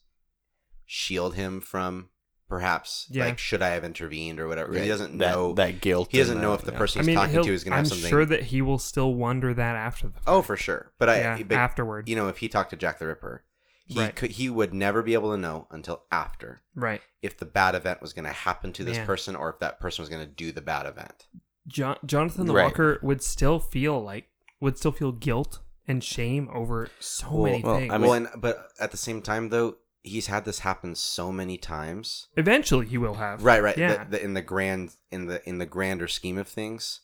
[0.87, 2.11] shield him from
[2.53, 3.25] perhaps Yeah.
[3.25, 4.73] like should I have intervened or whatever.
[4.75, 5.55] 'cause He does't that, know.
[5.55, 6.09] that guilt.
[6.13, 6.79] he doesn't and know that, if the yeah.
[6.79, 8.11] person I he's mean, talking to is going to I'm have something.
[8.11, 10.29] sure that he will still wonder that after the oh, fact.
[10.29, 10.93] oh, for sure.
[10.99, 12.09] But I yeah, but afterward.
[12.11, 13.45] you know if he talked to Jack the Ripper,
[13.87, 14.15] he Right.
[14.15, 17.01] could he would never be able to know until after right.
[17.23, 19.07] if the bad event was going to happen to this Man.
[19.07, 21.27] person or if that person was going to do the bad event.
[21.67, 22.65] Jo- Jonathan the Right.
[22.65, 24.29] Walker would still feel like
[24.61, 27.93] would still feel guilt and shame over so Well- many well, things.
[27.93, 31.33] I mean- well, and but at the same time though, he's had this happen so
[31.33, 32.29] many times.
[32.37, 33.45] Eventually, he will have.
[33.45, 33.77] Right, right.
[33.77, 34.05] Yeah.
[34.05, 37.01] The, the, in the grand in the in the grander scheme of things,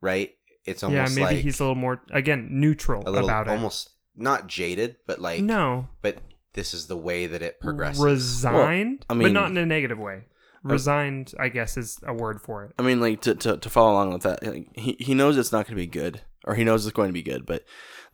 [0.00, 0.34] right?
[0.64, 1.14] It's almost yeah.
[1.14, 3.50] Maybe like he's a little more again neutral a little about it.
[3.50, 6.18] almost not jaded, but like no, but
[6.54, 8.02] this is the way that it progresses.
[8.02, 10.24] resigned, I mean, but not in a negative way.
[10.62, 12.72] Resigned, I guess, is a word for it.
[12.78, 15.52] I mean, like to, to, to follow along with that, like, he he knows it's
[15.52, 17.64] not going to be good, or he knows it's going to be good, but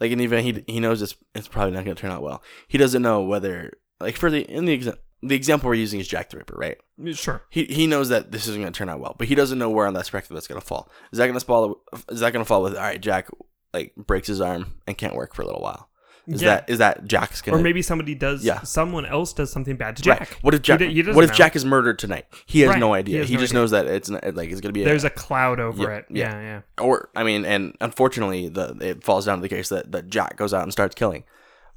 [0.01, 2.23] like in the event he he knows it's it's probably not going to turn out
[2.23, 2.43] well.
[2.67, 6.09] He doesn't know whether like for the in the exa- the example we're using is
[6.09, 6.79] Jack the Ripper, right?
[7.15, 7.43] Sure.
[7.51, 9.71] He he knows that this isn't going to turn out well, but he doesn't know
[9.71, 10.91] where on that spectrum that's going to fall.
[11.13, 11.83] Is that going to fall?
[12.09, 13.01] Is that going to fall with all right?
[13.01, 13.29] Jack
[13.75, 15.89] like breaks his arm and can't work for a little while.
[16.27, 16.49] Is Yeah.
[16.57, 17.59] that is that Jack's gonna?
[17.59, 18.45] Or maybe somebody does.
[18.45, 18.61] Yeah.
[18.63, 20.21] Someone else does something bad to Jack.
[20.21, 20.43] Right.
[20.45, 20.81] What if Jack?
[20.81, 21.37] He, he what if know.
[21.37, 22.27] Jack is murdered tonight?
[22.47, 22.79] He has Right.
[22.79, 23.19] no idea.
[23.21, 23.61] has He, no just idea.
[23.61, 24.85] knows that it's not, like it's going to be.
[24.85, 26.05] There's a cloud over Yeah, it.
[26.11, 26.33] yeah.
[26.35, 26.41] Yeah,
[26.79, 26.85] yeah.
[26.85, 30.37] or I mean, and unfortunately, the it falls down to the case that, that Jack
[30.37, 31.25] goes out and starts killing.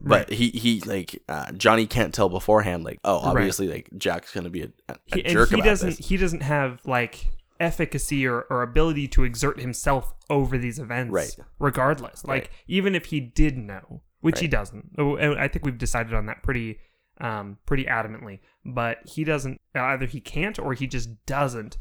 [0.03, 2.83] But he he like uh, Johnny can't tell beforehand.
[2.83, 5.97] Like, oh, obviously, like Jack's gonna be a, a, He, jerk he doesn't.
[5.97, 6.07] this.
[6.07, 7.27] He doesn't have like
[7.59, 11.13] efficacy or, or ability to exert himself over these events.
[11.13, 11.35] Right.
[11.59, 12.49] Regardless, like Right.
[12.67, 14.91] even if he did know, which he doesn't.
[14.97, 16.79] Oh, I think we've decided on that pretty
[17.21, 18.39] um pretty adamantly.
[18.65, 19.61] But he doesn't.
[19.75, 21.77] Either he can't or he just doesn't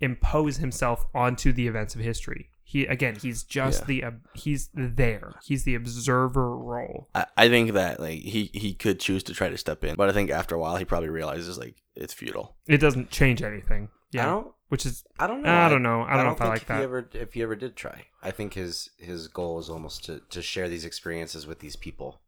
[0.00, 2.49] impose himself onto the events of history.
[2.70, 3.86] He again, he's just Yeah.
[3.86, 5.32] the ob he's there.
[5.42, 7.08] He's the observer role.
[7.16, 10.08] I, I think that like he he could choose to try to step in, but
[10.08, 12.54] I think after a while he probably realizes like it's futile.
[12.68, 13.88] It doesn't change anything.
[14.12, 14.48] Yeah, I don't.
[14.68, 15.52] which is I don't know.
[15.52, 16.02] I don't know.
[16.02, 16.78] I don't know if I think like if that.
[16.78, 20.20] He ever, if he ever did try, I think his his goal is almost to
[20.30, 22.20] to share these experiences with these people,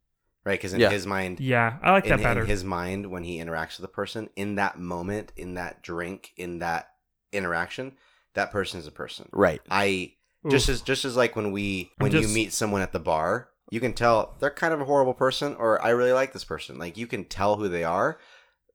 [0.45, 0.59] right?
[0.59, 0.91] Because in Yeah.
[0.91, 1.79] his mind, yeah.
[1.83, 2.45] I like in, that in better.
[2.47, 6.59] his mind, when he interacts with a person, in that moment, in that drink, in
[6.59, 6.89] that
[7.33, 7.93] interaction,
[8.35, 9.29] that person is a person.
[9.33, 9.61] Right.
[9.71, 10.15] I
[10.51, 10.75] just Oof.
[10.75, 13.81] as just as like when we when just- you meet someone at the bar, you
[13.81, 16.79] can tell they're kind of a horrible person, or I really like this person.
[16.79, 18.19] Like you can tell who they are.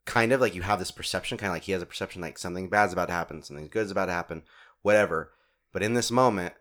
[0.05, 2.37] Kind of like you have this perception, kind of like he has a perception like
[2.37, 4.43] something bad's about to happen, something good's about to happen,
[4.81, 5.33] whatever.
[5.73, 6.53] But in this moment,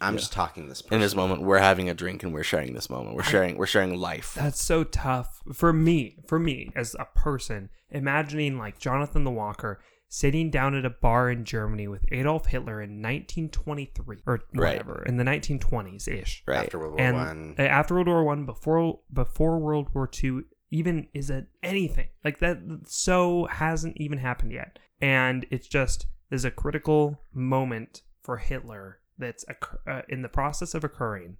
[0.00, 0.18] I'm Yeah.
[0.20, 0.94] just talking this person.
[0.96, 3.14] In this moment, we're having a drink and we're sharing this moment.
[3.14, 4.34] We're sharing we're sharing life.
[4.34, 6.18] That's so tough for me.
[6.26, 11.30] For me as a person, imagining like Jonathan the Walker sitting down at a bar
[11.30, 14.74] in Germany with Adolf Hitler in 1923 or Right.
[14.78, 16.42] whatever in the 1920s ish.
[16.46, 16.64] Right.
[16.64, 17.54] after World War and One.
[17.58, 22.38] uh, after World War One, before before World War Two, even is it anything like
[22.38, 22.58] that?
[22.86, 29.44] So hasn't even happened yet, and it's just there's a critical moment for Hitler that's
[29.48, 31.36] occur- uh, in the process of occurring,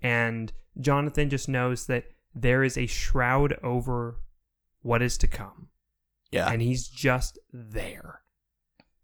[0.00, 2.04] and Jonathan just knows that
[2.34, 4.20] there is a shroud over
[4.82, 5.68] what is to come,
[6.30, 6.50] Yeah.
[6.50, 8.20] and he's just there.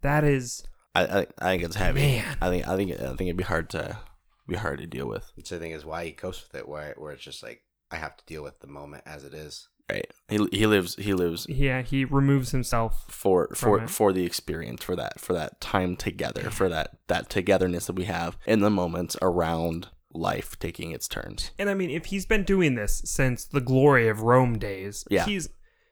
[0.02, 0.64] That is
[0.94, 2.00] I, I I think it's heavy.
[2.00, 2.36] Man.
[2.40, 3.98] I think I think I think it'd be hard to
[4.46, 5.32] be hard to deal with.
[5.36, 7.96] Which I think is why he copes with it, where where it's just like I
[7.96, 9.68] have to deal with the moment as it is.
[9.90, 10.06] Right.
[10.28, 11.82] He he lives he lives yeah.
[11.82, 13.04] He removes himself.
[13.08, 13.90] for for it.
[13.90, 18.04] for the experience for that for that time together for that that togetherness that we
[18.04, 21.50] have in the moments around life taking its turns.
[21.58, 25.24] And I mean, if he's been doing this since the glory of Rome days, Yeah.
[25.26, 25.48] he's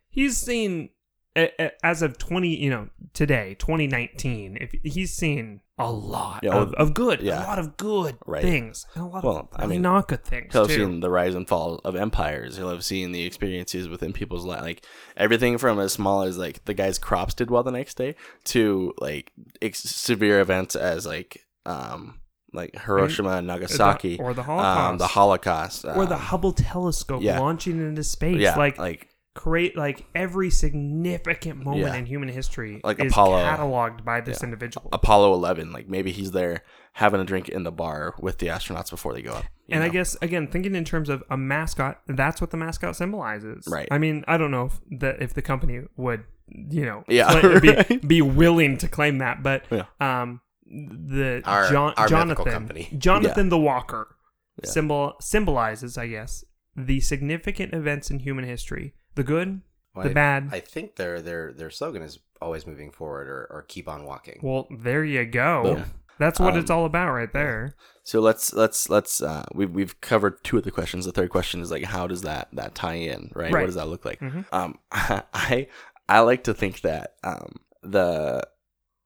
[0.08, 1.01] he's seen a- a-
[1.36, 4.58] as of twenty, you know, today, twenty nineteen.
[4.60, 7.44] If he's seen a lot Yeah, of, well, of good, yeah.
[7.44, 8.42] a lot of good Right.
[8.42, 11.10] things, and a lot Well, of I mean, not good things He'll have seen the
[11.10, 12.56] rise and fall of empires.
[12.56, 14.84] He'll have seen the experiences within people's life, like
[15.16, 18.14] everything from as small as like the guy's crops did well the next day
[18.44, 22.18] to like ex- severe events as like um
[22.52, 27.22] like Hiroshima and Nagasaki or the um, Holocaust, the Holocaust, or the um, Hubble telescope
[27.22, 27.40] yeah.
[27.40, 28.38] launching into space.
[28.38, 31.94] yeah, like, like create like every significant moment Yeah.
[31.94, 33.38] in human history Like is Apollo.
[33.44, 34.46] cataloged by this Yeah.
[34.46, 34.88] individual.
[34.92, 36.62] Apollo 11 like maybe he's there
[36.94, 39.88] having a drink in the bar with the astronauts before they go up And I
[39.88, 43.66] guess again, thinking in terms of a mascot, that's what the mascot symbolizes.
[43.66, 43.88] Right.
[43.90, 47.60] I mean, I don't know if the if the company would you know, Yeah, cla-
[47.60, 48.06] be, right.
[48.08, 49.42] be willing to claim that.
[49.42, 49.84] But Yeah.
[50.00, 52.88] um, the Our- John, our Jonathan, company.
[52.98, 54.16] Jonathan the Walker,
[54.64, 56.44] symbol symbolizes, I guess,
[56.76, 59.60] the significant events in human history: the good,
[59.94, 60.48] Well, the I- bad.
[60.52, 64.40] I think their their their slogan is always moving forward or, or keep on walking.
[64.42, 65.62] well, there you go.
[65.76, 65.84] Boom.
[66.18, 67.74] That's what Um, it's all about, right there.
[68.04, 71.04] So let's let's let's uh we've we've covered two of the questions.
[71.06, 73.52] The third question is like how does that that tie in, right?
[73.52, 73.60] Right.
[73.62, 74.20] What does that look like?
[74.20, 74.44] Mhm.
[74.52, 75.68] Um I
[76.08, 78.46] I like to think that um the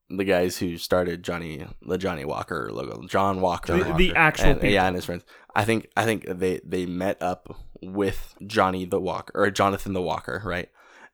[0.09, 4.63] the guys who started Johnny the Johnnie Walker logo, John Walker, The- the actual and,
[4.63, 5.23] yeah, and his friends.
[5.57, 10.01] I think I think they they met up with Johnny the Walker or Jonathan the
[10.01, 10.69] Walker, right?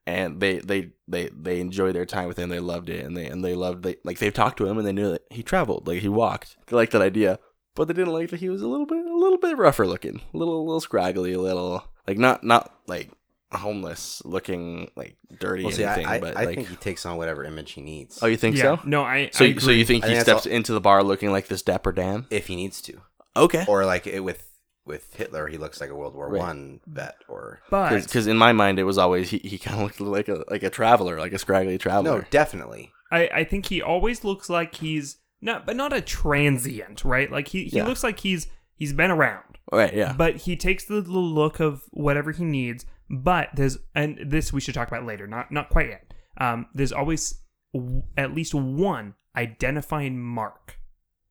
[0.06, 2.50] And they they they they enjoyed their time with him.
[2.50, 4.86] They loved it, and they and they loved they like they've talked to him, and
[4.86, 6.58] they knew that he traveled, like he walked.
[6.68, 7.40] They liked that idea,
[7.74, 10.22] but they didn't like that he was a little bit a little bit rougher looking,
[10.34, 13.12] a little a little scraggly, a little like not not like
[13.54, 16.06] homeless looking, like dirty Well, or see, anything.
[16.08, 18.20] I, I, but I like, think he takes on whatever image he needs.
[18.22, 18.64] oh, you think yeah.
[18.64, 18.80] so?
[18.84, 19.30] No, I.
[19.32, 21.32] So, I you- so you think I he think that's steps into the bar looking
[21.32, 22.26] like this dapper Dan?
[22.30, 23.02] if he needs to,
[23.36, 23.66] Okay.
[23.68, 24.48] or like it, with
[24.86, 26.40] with Hitler, he looks like a World War Right.
[26.40, 27.16] One vet.
[27.30, 30.28] Or but Because in my mind it was always he, he kind of looked like
[30.28, 32.20] a like a traveler, like a scraggly traveler.
[32.20, 32.92] no, definitely.
[33.12, 37.32] I, I think he always looks like he's not, but not a transient, right?
[37.32, 37.86] Like he, he Yeah.
[37.88, 39.94] looks like he's he's been around, Right?
[39.94, 40.14] Yeah.
[40.18, 42.86] but he takes the little look of whatever he needs.
[43.10, 46.14] But there's and this we should talk about later, not not quite yet.
[46.40, 47.42] Um, there's always
[47.74, 50.80] w- at least one identifying mark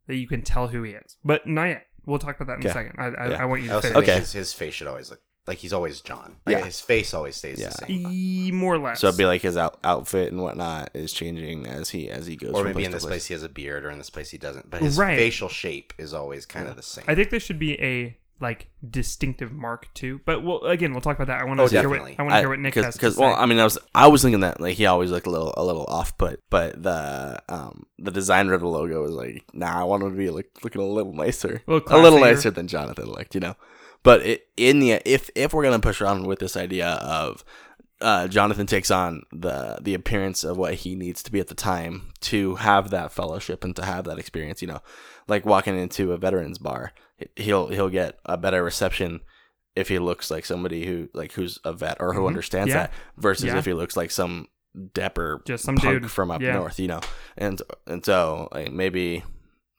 [0.06, 1.86] that you can tell who he is, but not yet.
[2.06, 2.94] We'll talk about that in a second.
[2.98, 3.42] I, I, Yeah.
[3.42, 4.18] I want you to say Okay.
[4.20, 6.36] his, his face should always look like he's always John.
[6.46, 6.64] Like Yeah.
[6.64, 7.68] his face always stays Yeah.
[7.70, 8.06] the same.
[8.10, 9.00] E- more or less.
[9.00, 12.36] so it'd be like his out, outfit and whatnot is changing as he as he
[12.36, 12.50] goes.
[12.50, 13.10] Or from maybe place in to this place.
[13.12, 14.70] place he has a beard, or in this place he doesn't.
[14.70, 15.16] But his Right.
[15.18, 17.04] facial shape is always kind of the same.
[17.08, 20.20] I think there should be a like distinctive mark too.
[20.26, 21.40] But we'll again we'll talk about that.
[21.40, 22.00] I want to Oh, hear what.
[22.18, 24.20] I want to hear what Nick has because well, I mean, I was I was
[24.22, 27.86] thinking that like he always looked a little a little off put, but the um
[27.98, 30.82] the designer of the logo was like, nah, I want him to be like looking
[30.82, 33.54] a little nicer, A little a little nicer than Jonathan looked, you know.
[34.02, 37.44] But it, in the if if we're gonna push on with this idea of
[38.00, 41.54] uh, Jonathan takes on the the appearance of what he needs to be at the
[41.54, 44.60] time to have that fellowship and to have that experience.
[44.60, 44.80] You know,
[45.28, 46.92] like walking into a veterans bar,
[47.36, 49.20] he'll he'll get a better reception
[49.76, 52.26] if he looks like somebody who like who's a vet or who Mhm.
[52.28, 52.74] understands Yeah.
[52.74, 53.58] that versus Yeah.
[53.58, 54.48] if he looks like some
[54.94, 56.10] dapper Just some dude.
[56.10, 56.54] from up Yeah.
[56.54, 56.78] north.
[56.78, 57.00] You know,
[57.36, 59.24] and and so like maybe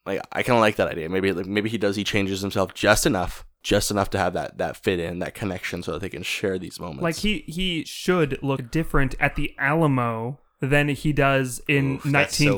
[0.05, 1.09] like I kind of like that idea.
[1.09, 3.45] Maybe like, maybe he does he changes himself just enough.
[3.63, 6.59] Just enough to have that, that fit in, that connection, so that they can share
[6.59, 7.01] these moments.
[7.01, 12.35] like he he should look different at the Alamo than he does in Oof, that's
[12.35, 12.57] so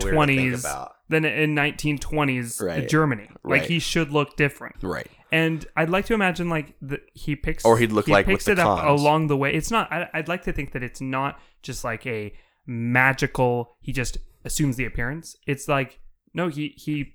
[1.09, 1.57] weird to think 1920s about.
[1.79, 2.87] than in 1920s Right.
[2.89, 3.29] Germany.
[3.43, 4.75] Like he should look different.
[4.81, 5.07] right.
[5.31, 8.35] And I'd like to imagine like the, he picks Or he'd look he like with
[8.35, 9.53] picks the it up along the way.
[9.53, 9.91] It's not.
[9.91, 12.33] I, I'd like to think that it's not just like a
[12.65, 13.75] magical.
[13.81, 15.35] He just assumes the appearance.
[15.47, 15.99] It's like
[16.33, 17.13] no, he he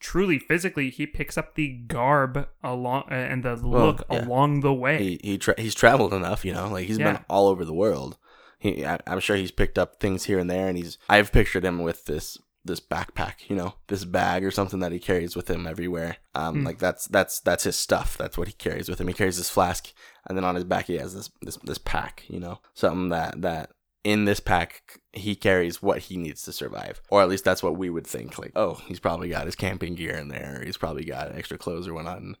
[0.00, 4.24] truly physically he picks up the garb along uh, and the look yeah.
[4.26, 4.98] along the way.
[4.98, 7.12] he he tra- he's traveled enough, you know, like he's Yeah.
[7.12, 8.18] been all over the world.
[8.58, 10.96] He, I, I'm sure he's picked up things here and there, and he's.
[11.08, 14.98] I've pictured him with this this backpack, you know, this bag or something that he
[14.98, 16.18] carries with him everywhere.
[16.34, 16.64] Um, Hmm.
[16.66, 18.16] like that's that's that's his stuff.
[18.16, 19.08] That's what he carries with him.
[19.08, 19.92] He carries this flask,
[20.28, 23.42] and then on his back he has this this this pack, you know, something that
[23.42, 23.70] that
[24.04, 27.76] in this pack he carries what he needs to survive, or at least that's what
[27.76, 28.38] we would think.
[28.38, 30.62] Like, oh, he's probably got his camping gear in there.
[30.64, 32.18] He's probably got extra clothes or whatnot.
[32.20, 32.36] And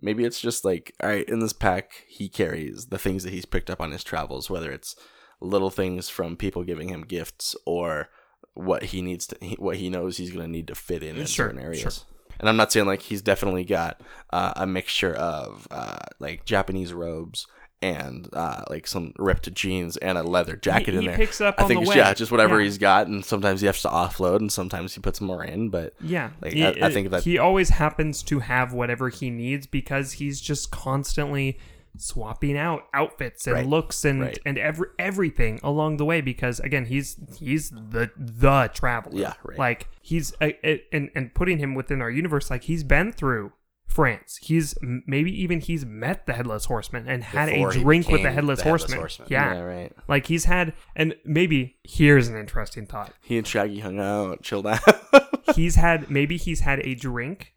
[0.00, 3.46] maybe it's just like, all right, in this pack he carries the things that he's
[3.46, 4.94] picked up on his travels, whether it's
[5.40, 8.08] little things from people giving him gifts or
[8.54, 11.26] what he needs to, what he knows he's going to need to fit in in
[11.26, 11.80] Sure, certain areas.
[11.82, 11.92] sure.
[12.38, 16.92] And I'm not saying like he's definitely got uh, a mixture of uh, like Japanese
[16.92, 17.46] robes
[17.82, 21.16] and uh, like some ripped jeans and a leather jacket he, in he there.
[21.16, 21.96] picks up I think it's, way.
[21.96, 22.64] yeah, just whatever Yeah.
[22.64, 25.68] he's got, and sometimes he has to offload, and sometimes he puts more in.
[25.70, 29.30] But Yeah, Like, He- I- I think that- he always happens to have whatever he
[29.30, 31.58] needs because he's just constantly
[31.96, 33.66] swapping out outfits and Right.
[33.66, 34.38] looks and Right.
[34.46, 39.18] and every everything along the way because again he's he's the the traveler.
[39.20, 39.58] Yeah, right.
[39.58, 43.52] Like he's uh, uh, and and putting him within our universe like he's been through
[43.86, 44.38] France.
[44.40, 48.30] He's maybe even he's met the headless horseman and had Before a drink with the
[48.30, 48.98] headless, the Headless horseman.
[49.00, 49.28] Horseman.
[49.30, 49.54] Yeah.
[49.54, 49.92] yeah, right.
[50.06, 53.12] Like he's had and maybe here's an interesting thought.
[53.20, 54.80] He and Shaggy hung out, chilled out.
[55.56, 57.52] he's had maybe he's had a drink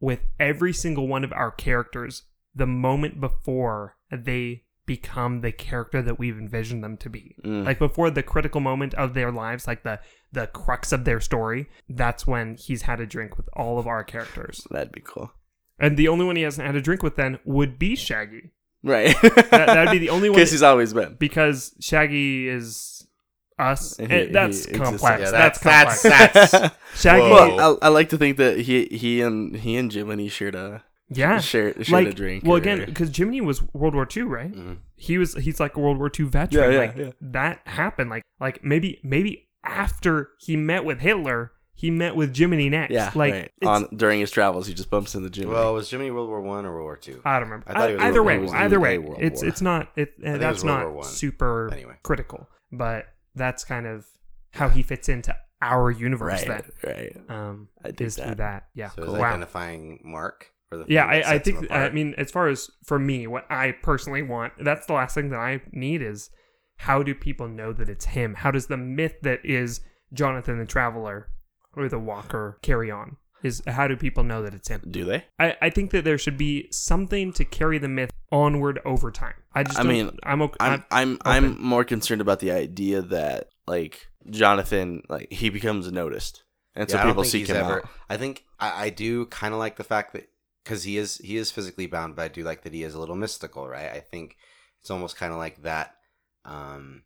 [0.00, 2.22] with every single one of our characters
[2.56, 7.64] the moment before they become the character that we've envisioned them to be Mm.
[7.66, 9.98] like before the critical moment of their lives like the
[10.32, 14.02] the crux of their story that's when he's had a drink with all of our
[14.04, 15.32] characters That'd be cool,
[15.78, 18.52] and the only one he hasn't had a drink with then would be shaggy
[18.84, 19.16] right?
[19.22, 21.16] that, that'd be the only one Because he's always been.
[21.18, 22.92] because shaggy is
[23.58, 23.96] us.
[23.96, 25.20] He- that's he complex.
[25.22, 26.02] Yeah, that's, that's complex.
[26.02, 27.22] that's that's Shaggy.
[27.30, 30.84] Well, I, I like to think that he he and he and Jiminy shared a
[31.08, 31.38] yeah.
[31.40, 32.44] shared, shared Like a drink.
[32.44, 34.52] well, or- again, because Jiminy was World War II, right?
[34.52, 34.78] Mhm.
[34.96, 36.72] He was he's like a World War II veteran.
[36.72, 37.10] Yeah, yeah, like yeah.
[37.20, 38.10] that happened.
[38.10, 42.92] Like like maybe maybe after he met with Hitler, he met with Jiminy next.
[42.92, 43.50] yeah, like right.
[43.66, 45.52] on during his travels, he just bumps into Jiminy.
[45.54, 47.20] well, was Jiminy World War One or World War Two?
[47.24, 47.68] I don't remember.
[47.70, 49.48] I thought he was either World way, War- was either way, World it's War.
[49.48, 50.14] it's not it.
[50.22, 51.94] it was that's World not War super Anyway.
[52.02, 54.06] critical, but that's kind of
[54.52, 56.46] how he fits into our universe.
[56.46, 56.94] right, Then
[57.28, 57.30] right.
[57.30, 58.36] um, I dig is through that.
[58.38, 58.68] that.
[58.74, 59.24] Yeah, So his wow.
[59.24, 61.70] identifying mark for the Yeah, thing that I, I sets him think.
[61.70, 61.94] I apart.
[61.94, 65.38] mean, as far as for me, what I personally want, that's the last thing that
[65.38, 66.30] I need is
[66.78, 68.34] how do people know that it's him?
[68.34, 69.80] How does the myth that is
[70.12, 71.28] Jonathan the Traveler
[71.74, 73.16] or the Walker carry on?
[73.42, 74.82] Is how do people know that it's him?
[74.90, 75.24] Do they?
[75.38, 79.34] I, I think that there should be something to carry the myth onward over time.
[79.54, 80.56] I just, I don't- mean, I'm okay.
[80.58, 81.62] I'm I'm I'm open.
[81.62, 86.42] more concerned about the idea that like Jonathan like he becomes noticed,
[86.74, 87.88] and so Yeah, I don't people think seek he's him ever- out.
[88.08, 90.28] I think I, I do kind of like the fact that
[90.66, 92.98] because he is he is physically bound, but I do like that he is a
[92.98, 93.90] little mystical, right?
[93.92, 94.36] I think
[94.80, 95.94] it's almost kind of like that.
[96.44, 97.04] Um,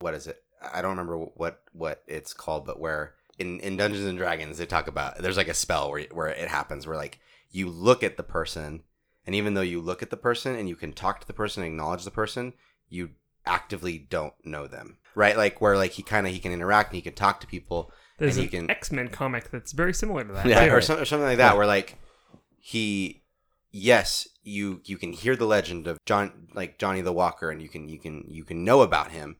[0.00, 0.42] what is it?
[0.60, 4.66] I don't remember what what it's called, but where in in Dungeons and Dragons they
[4.66, 7.20] talk about there's like a spell where where it happens where like
[7.50, 8.82] you look at the person,
[9.24, 11.62] and even though you look at the person and you can talk to the person,
[11.62, 12.52] and acknowledge the person,
[12.90, 13.10] you
[13.46, 15.38] actively don't know them, right?
[15.38, 17.92] Like where like he kind of he can interact and he can talk to people,
[18.18, 20.44] There's and an X Men comic that's very similar to that.
[20.44, 21.96] Yeah, right, or, some, or something like that, where like
[22.60, 23.22] he,
[23.72, 27.68] yes, you you can hear the legend of John, like Johnny the Walker, and you
[27.68, 29.36] can you can you can know about him,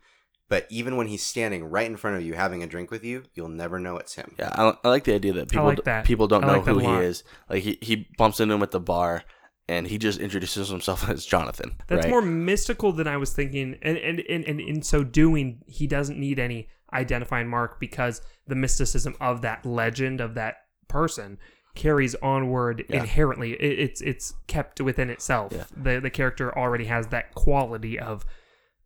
[0.48, 3.24] but even when he's standing right in front of you having a drink with you,
[3.34, 4.34] you'll never know it's him.
[4.38, 6.06] Yeah, I, I like the idea that people like that.
[6.06, 7.22] people don't I know like who he is.
[7.48, 9.22] Like he, he bumps into him at the bar,
[9.68, 11.76] and he just introduces himself as Jonathan.
[11.86, 12.10] That's right?
[12.10, 16.18] more mystical than I was thinking, and and, and and in so doing, he doesn't
[16.18, 20.56] need any identifying mark because the mysticism of that legend of that
[20.88, 21.38] person
[21.74, 23.00] carries onward Yeah.
[23.00, 23.52] inherently.
[23.52, 25.52] It, it's it's kept within itself.
[25.54, 25.64] Yeah.
[25.76, 28.24] The the character already has that quality of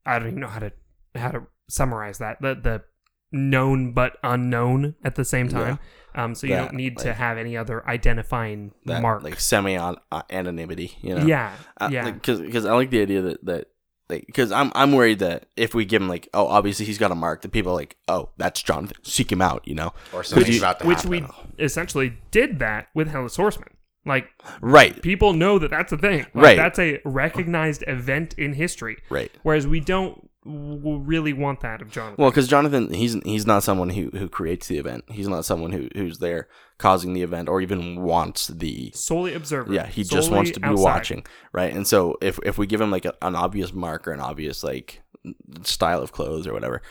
[0.07, 0.73] I don't even know how to
[1.15, 2.83] how to summarize that the the
[3.33, 5.79] known but unknown at the same time.
[6.15, 9.25] Um, so you That, don't need to have any other identifying that mark.
[9.25, 9.97] like semi uh,
[10.31, 10.93] anonymity.
[11.01, 11.27] You know.
[11.27, 12.11] Yeah, Uh, yeah.
[12.13, 13.67] Because because I like the idea that that
[14.09, 17.11] like because I'm I'm worried that if we give him like oh obviously he's got
[17.11, 20.23] a mark that people are like oh that's Jonathan seek him out you know Or
[20.23, 21.11] something's you- about to which happen.
[21.11, 21.27] we
[21.65, 23.69] essentially did that with Headless Horseman.
[24.07, 24.29] Like
[24.61, 26.27] right people know that that's a thing.
[26.35, 26.57] Like, Right.
[26.59, 28.99] That's a recognized event in history.
[29.09, 32.17] right Whereas we don't w- really want that of Jonathan.
[32.19, 35.73] well because Jonathan he's he's not someone who who creates the event he's not someone
[35.73, 39.73] who who's there causing the event or even wants the solely observer.
[39.73, 40.83] yeah he just wants to be outside.
[40.83, 44.13] watching right and so if if we give him like a, an obvious mark or
[44.13, 45.03] an obvious like
[45.63, 46.83] style of clothes or whatever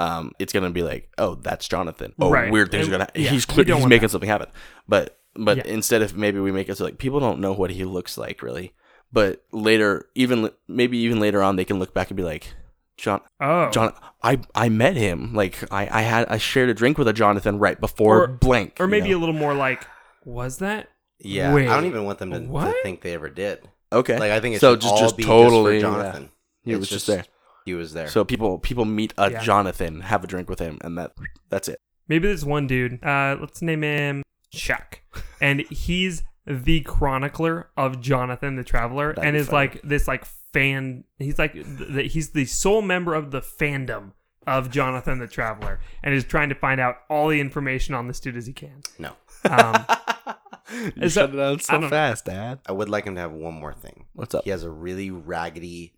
[0.00, 2.50] um it's gonna be like oh that's jonathan oh Right.
[2.50, 4.10] weird things And- are gonna yeah, he's clear, he's making that.
[4.10, 4.48] something happen
[4.88, 5.64] but but Yeah.
[5.66, 8.42] instead of maybe we make it so like people don't know what he looks like
[8.42, 8.72] really
[9.12, 12.52] but later even maybe even later on they can look back and be like
[12.96, 13.92] john Oh, john
[14.22, 17.58] i i met him like i i had i shared a drink with a jonathan
[17.58, 19.18] right before Or- blank or you maybe know?
[19.18, 19.86] a little more like,
[20.24, 20.88] was that?
[21.18, 23.68] yeah, Wait, I don't even want them to, to think they ever did.
[23.92, 26.02] okay Like I think it's so just all just be totally just for yeah.
[26.04, 26.30] Jonathan.
[26.62, 27.24] he It's was just there
[27.64, 28.08] He was there.
[28.08, 29.42] So people people meet a Yeah.
[29.42, 31.12] Jonathan, have a drink with him, and that
[31.50, 31.78] that's it.
[32.08, 33.02] Maybe there's one dude.
[33.04, 34.22] Uh, let's name him
[34.52, 35.00] Chuck,
[35.40, 39.54] and he's the chronicler of Jonathan the Traveler, That'd and is fun.
[39.54, 40.24] like this like
[40.60, 41.04] fan.
[41.18, 44.12] He's like th- he's the sole member of the fandom
[44.46, 48.20] of Jonathan the Traveler, and is trying to find out all the information on this
[48.20, 48.80] dude as he can.
[48.98, 49.12] no,
[49.44, 49.84] Um,
[50.72, 52.60] you Is that- shut it out so don't- fast, Dad.
[52.66, 54.06] I would like him to have one more thing.
[54.12, 54.44] What's up?
[54.44, 55.94] He has a really raggedy,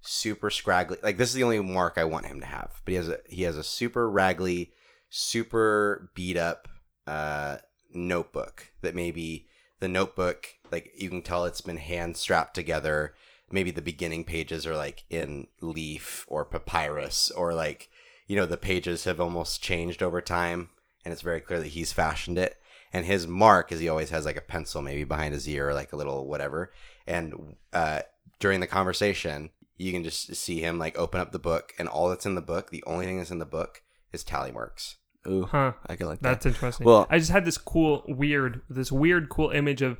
[0.00, 0.98] super scraggly.
[1.02, 2.80] Like this is the only mark I want him to have.
[2.84, 4.70] But he has a he has a super raggly,
[5.16, 6.66] super beat up
[7.06, 7.58] uh,
[7.94, 9.46] notebook that maybe
[9.80, 13.14] the notebook like you can tell it's been hand strapped together.
[13.52, 17.88] Maybe the beginning pages are like in leaf or papyrus or like
[18.26, 20.70] you know the pages have almost changed over time
[21.04, 22.56] and it's very clear that he's fashioned it
[22.92, 25.74] and his mark is he always has like a pencil maybe behind his ear or
[25.74, 26.72] like a little whatever
[27.06, 28.00] and uh,
[28.38, 32.08] during the conversation you can just see him like open up the book and all
[32.08, 34.96] that's in the book the only thing that's in the book is tally marks
[35.26, 35.74] Ooh, huh.
[35.86, 36.50] I can like That's that.
[36.50, 36.84] interesting.
[36.84, 39.98] Well- I just had this cool, weird, this weird, cool image of,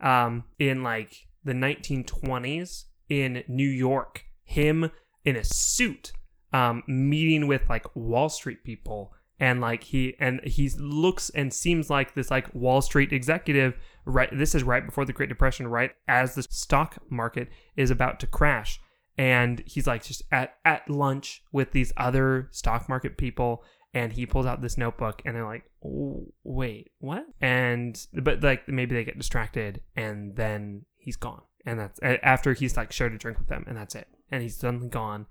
[0.00, 4.90] um, in like the 1920s in New York, him
[5.24, 6.12] in a suit,
[6.52, 11.90] um, meeting with like Wall Street people, and like he and he looks and seems
[11.90, 13.74] like this like Wall Street executive.
[14.06, 18.20] Right, this is right before the Great Depression, right as the stock market is about
[18.20, 18.80] to crash,
[19.16, 23.64] and he's like just at at lunch with these other stock market people
[23.94, 27.24] and he pulls out this notebook and they're like oh, wait what?
[27.40, 32.76] And but like maybe they get distracted and then he's gone and that's after he's
[32.76, 34.08] like shared a drink with them and that's it.
[34.30, 35.26] And he's suddenly gone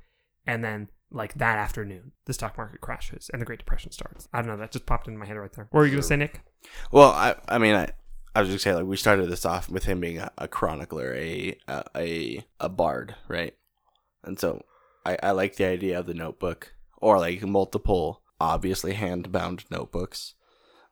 [0.45, 4.27] and then like that afternoon the stock market crashes and the great depression starts.
[4.33, 5.67] I don't know that just popped into my head right there.
[5.71, 6.41] What were you gonna say nick?
[6.91, 7.89] Well, I I mean I
[8.35, 11.13] I was just saying like we started this off with him being a, a chronicler,
[11.13, 13.53] a, a a a bard, right?
[14.23, 14.63] And so
[15.05, 20.33] I I like the idea of the notebook or like multiple obviously hand bound notebooks,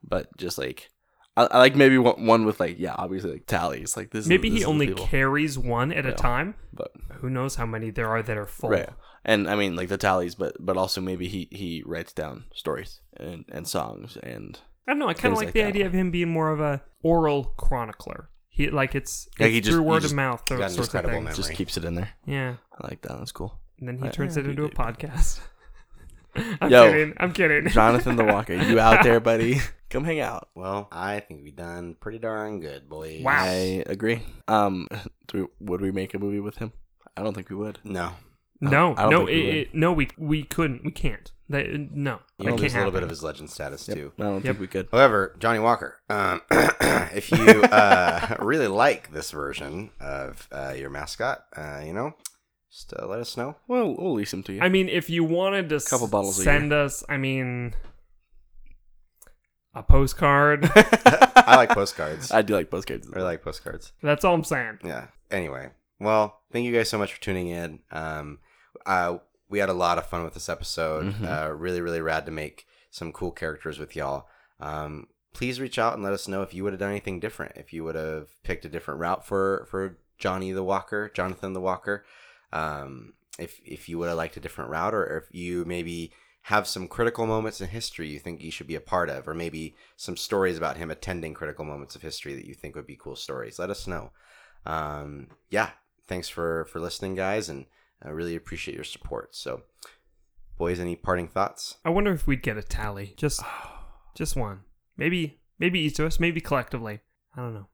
[0.04, 0.91] but just like
[1.36, 4.24] I, I like maybe one, one with like yeah obviously like tallies like this.
[4.24, 5.06] is- maybe this he is only people.
[5.06, 8.70] carries one at a time but who knows how many there are that are full
[8.70, 8.88] right
[9.24, 13.00] and I mean like the tallies, but but also maybe he he writes down stories
[13.16, 15.06] and and songs and I don't know.
[15.08, 15.68] I kind of like, like the that.
[15.68, 18.28] idea of him being more of a oral chronicler.
[18.48, 20.42] He like it's, Yeah, it's he just- through he word just of mouth.
[20.48, 21.24] Those got an sorts of incredible things.
[21.38, 21.48] memory.
[21.48, 22.10] just keeps it in there.
[22.26, 23.16] Yeah, I like that.
[23.16, 23.60] That's cool.
[23.78, 24.12] and then he Right.
[24.12, 25.40] turns Yeah, it into a podcast.
[26.60, 26.90] I'm Yo.
[26.90, 27.14] kidding.
[27.18, 27.68] I'm kidding.
[27.68, 29.60] Jonathan the Walker, you out there, buddy?
[29.92, 30.48] Come hang out.
[30.54, 33.22] Well, I think we done pretty darn good, boys.
[33.22, 33.44] Wow.
[33.44, 34.22] I agree.
[34.48, 34.88] Um,
[35.28, 36.72] do we, would we make a movie with him?
[37.16, 37.78] I don't think we would.
[37.84, 38.12] No.
[38.60, 39.54] no, I don't no, think we would.
[39.54, 39.92] it, no.
[39.92, 40.82] We we couldn't.
[40.84, 41.30] We can't.
[41.50, 43.96] That, no, You that know, can't lose a little bit of his legend status Yep.
[43.98, 44.12] too.
[44.18, 44.42] I don't Yep.
[44.44, 44.88] think we could.
[44.90, 51.44] However, Johnnie Walker, um, if you uh, really like this version of uh, your mascot,
[51.54, 52.12] uh, you know,
[52.70, 53.56] just uh, let us know.
[53.68, 54.62] Well, we'll lease him to you.
[54.62, 57.74] I mean, if you wanted to Couple s- bottles a send us, I mean,
[59.74, 60.70] a postcard.
[60.74, 62.30] I like postcards.
[62.30, 63.08] I do like postcards.
[63.14, 63.92] I like postcards.
[64.02, 64.78] That's all I'm saying.
[64.84, 65.06] Yeah.
[65.30, 67.80] Anyway, well, thank you guys so much for tuning in.
[67.90, 68.38] Um,
[68.86, 69.18] uh,
[69.48, 71.14] we had a lot of fun with this episode.
[71.14, 71.24] Mhm.
[71.48, 74.26] Uh, really, really rad to make some cool characters with y'all.
[74.60, 77.56] Um, please reach out and let us know if you would have done anything different.
[77.56, 81.60] If you would have picked a different route for for Johnny the Walker, Jonathan the
[81.60, 82.04] Walker.
[82.52, 86.12] Um, if if you would have liked a different route, or if you maybe
[86.46, 89.34] have some critical moments in history you think you should be a part of, or
[89.34, 92.96] maybe some stories about him attending critical moments of history that you think would be
[92.96, 94.10] cool stories, let us know.
[94.66, 95.70] Um, yeah,
[96.08, 97.66] thanks for for listening, guys, and
[98.02, 99.34] I really appreciate your support.
[99.36, 99.62] So,
[100.58, 101.76] boys, any parting thoughts?
[101.84, 103.14] I wonder if we'd get a tally.
[103.16, 103.40] Just
[104.14, 104.60] just one.
[104.96, 107.00] Maybe maybe each of us, maybe collectively.
[107.36, 107.66] I don't know.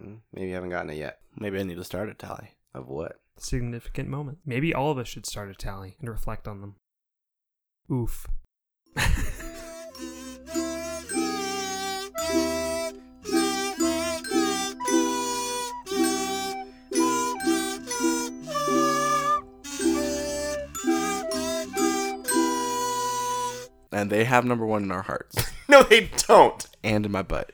[0.00, 1.20] Hmm, Maybe you haven't gotten it yet.
[1.36, 2.56] Maybe I need to start a tally.
[2.74, 3.20] Of what?
[3.38, 4.38] Significant moment.
[4.44, 6.76] Maybe all of us should start a tally and reflect on them.
[7.90, 8.26] Oof.
[23.92, 25.36] And they have number one in our hearts
[25.68, 26.66] No, they don't.
[26.84, 27.44] and in my butt.